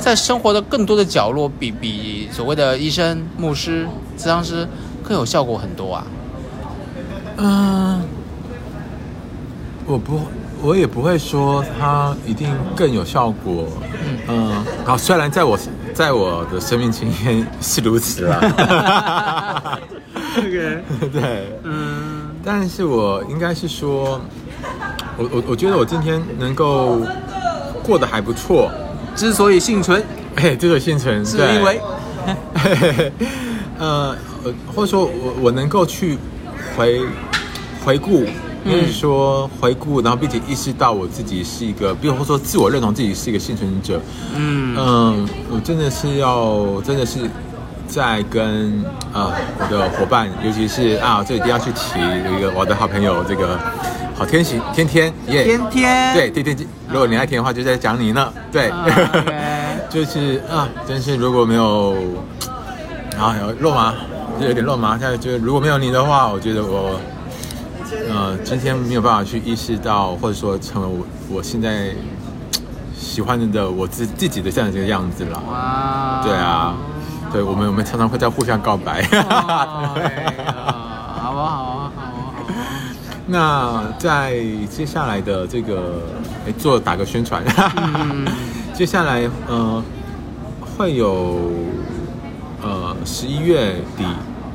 [0.00, 3.86] 在生活的更多的角落，比比所谓的医生、牧师、
[4.18, 4.66] 咨商师
[5.04, 6.06] 更有效果很多啊？
[7.36, 8.02] 嗯，
[9.86, 10.20] 我不，
[10.60, 13.68] 我也不会说它一定更有效果。
[14.26, 15.56] 嗯，好，虽然在我
[15.94, 19.78] 在我的生命经验是如此啦。
[20.38, 20.82] OK，
[21.12, 24.20] 对，嗯但是我应该是说，
[25.16, 27.00] 我我我觉得我今天能够
[27.82, 28.70] 过得还不错。
[29.14, 30.02] 之所以幸存，
[30.36, 31.80] 哎，这个幸存是因为
[33.78, 36.16] 呃，呃或者说我我能够去
[36.74, 37.02] 回
[37.84, 38.24] 回顾，
[38.64, 44.00] 就是说回顾，然后并且意识到我自己是一个，比如说自我认同自己是一个幸存者。
[44.34, 47.18] 嗯嗯，我真的是要，真的是
[47.86, 48.82] 在跟
[49.12, 51.98] 呃我的伙伴，尤其是啊，这一定要去提
[52.38, 53.58] 一个我的好朋友，这个
[54.22, 58.72] 好天行天天耶，天天对天天，如果你爱听的话，就在讲你呢，对。
[59.90, 61.96] 就是啊，真是如果没有，
[63.18, 63.92] 啊有肉麻，
[64.40, 64.96] 就有点肉麻。
[64.96, 67.00] 现在就是如果没有你的话，我觉得我，
[68.08, 71.04] 呃，今天没有办法去意识到，或者说成为我
[71.38, 71.88] 我现在
[72.96, 75.42] 喜欢的我自自己的这样的这个样子了。
[75.50, 76.76] 哇，对啊，
[77.32, 79.02] 对我们我们常常会在互相告白。
[79.02, 79.18] 好
[81.32, 81.71] 啊好
[83.26, 84.34] 那在
[84.68, 86.02] 接下来的这个，
[86.46, 87.42] 哎，做打个宣传。
[87.76, 88.26] 嗯
[88.74, 89.82] 接下来呃
[90.60, 91.52] 会有
[92.62, 94.04] 呃十一月底，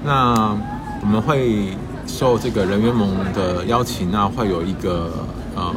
[0.04, 0.58] 那
[1.02, 1.70] 我们会
[2.08, 5.12] 受这个人员盟的邀请，那会有一个
[5.56, 5.74] 呃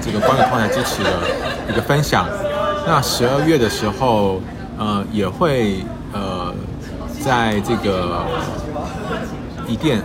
[0.00, 1.10] 这个关于同台支持的
[1.70, 2.26] 一个分享。
[2.86, 4.40] 那十二月的时候，
[4.78, 6.52] 呃也会呃
[7.24, 8.24] 在这个
[9.66, 10.02] 一店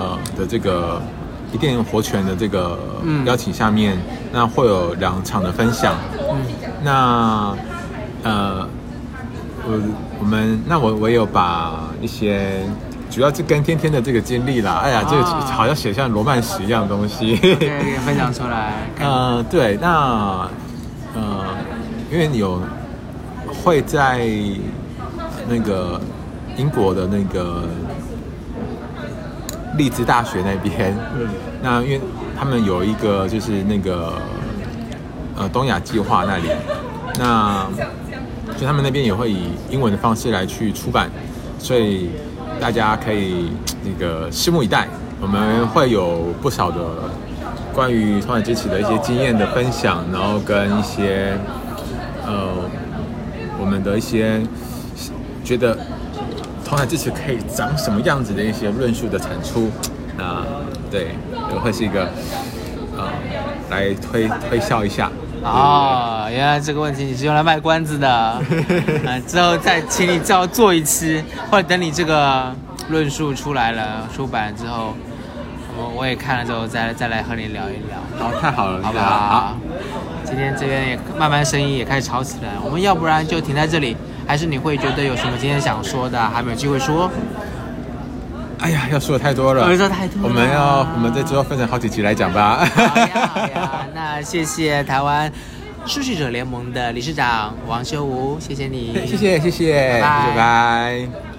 [0.00, 1.00] 呃的这个
[1.52, 3.24] 一店活泉的这个嗯。
[3.26, 3.98] 邀请下面，
[4.32, 5.94] 那会有两场的分享。
[6.18, 6.36] 嗯。
[6.82, 7.54] 那
[8.22, 8.66] 呃，
[9.66, 9.78] 我
[10.20, 12.62] 我们那我我有把一些
[13.10, 17.36] 主要是跟天天的这个经历啦，哎呀，这个啊好像写像罗曼史一样的东西。
[18.06, 20.48] 分享出来， 呃，对，那
[21.14, 21.44] 呃，
[22.10, 22.62] 因为有
[23.62, 24.26] 会在
[25.48, 26.00] 那个
[26.56, 27.64] 英国的那个
[29.80, 31.26] 利兹大学那边，嗯
[31.62, 32.00] 那因为
[32.38, 34.12] 他们有一个就是那个
[35.38, 36.50] 呃东亚计划那里，
[37.18, 37.66] 那
[38.58, 39.38] 就他们那边也会以
[39.70, 41.10] 英文的方式来去出版，
[41.58, 42.10] 所以
[42.60, 43.52] 大家可以
[43.82, 44.86] 那个拭目以待。
[45.22, 46.78] 我们会有不少的
[47.74, 51.38] 关于创业支持的一些经验的分享，然后跟一些
[52.26, 52.48] 呃
[53.58, 54.42] 我们的一些
[55.42, 55.76] 觉得
[56.70, 59.68] 同海支持可以长什么样子的一些论述的产出。
[60.16, 60.40] 那
[60.88, 61.08] 对，
[61.60, 62.08] 会是一个
[62.96, 63.08] 呃
[63.70, 65.10] 来推推销一下。
[65.42, 68.08] 哦，原来这个问题你是用来卖关子的，
[69.04, 72.54] 啊，之后再请你照做一期，或者等你这个
[72.88, 74.94] 论述出来了，出版之后，
[75.76, 77.98] 我我也看了之后再再来和你聊一聊。
[78.16, 79.56] 好，太好了，好不好？
[80.24, 83.96] 今天这边也慢慢声音也开始吵起来，我们要不然就停在这里，
[84.30, 87.10] 还是你会觉得有什么今天想说的，还没有机会说？
[88.60, 90.28] 哎呀，要说的太多了，说太多了。
[90.28, 92.64] 我们要，我们在之后分成好几集来讲吧。
[92.64, 93.88] 好呀，好呀。
[93.92, 95.32] 那谢谢台湾
[95.84, 98.94] 书序者联盟的理事长王修吴，谢谢你。
[99.04, 101.29] 谢谢，谢谢，拜拜。